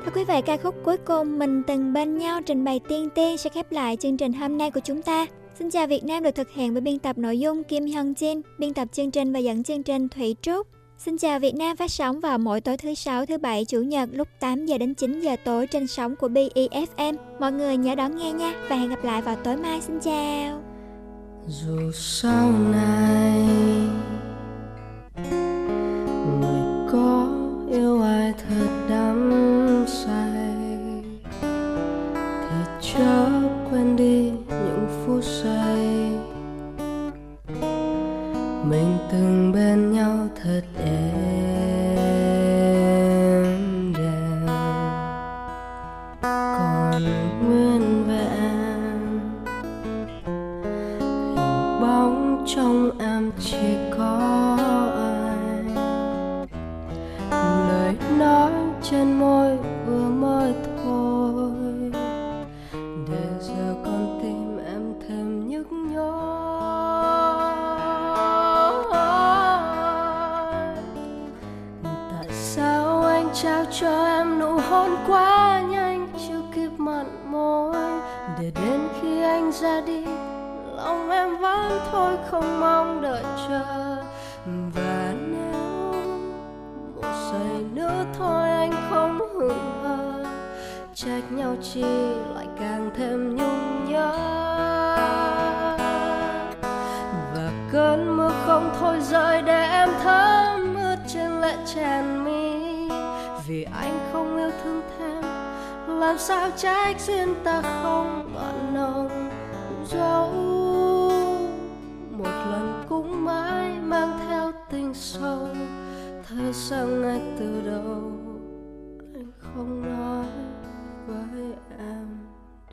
[0.05, 3.39] Thưa quý vị, ca khúc cuối cùng Mình từng bên nhau trình bày tiên tiên
[3.39, 5.27] sẽ khép lại chương trình hôm nay của chúng ta.
[5.59, 8.41] Xin chào Việt Nam được thực hiện bởi biên tập nội dung Kim Hyun Jin,
[8.59, 10.66] biên tập chương trình và dẫn chương trình Thủy Trúc.
[10.99, 14.09] Xin chào Việt Nam phát sóng vào mỗi tối thứ sáu, thứ bảy, chủ nhật
[14.12, 17.16] lúc 8 giờ đến 9 giờ tối trên sóng của BEFM.
[17.40, 19.80] Mọi người nhớ đón nghe nha và hẹn gặp lại vào tối mai.
[19.80, 20.62] Xin chào.
[21.46, 23.46] Dù sau này
[26.40, 27.28] người có
[27.70, 28.78] yêu ai thật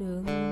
[0.02, 0.45] em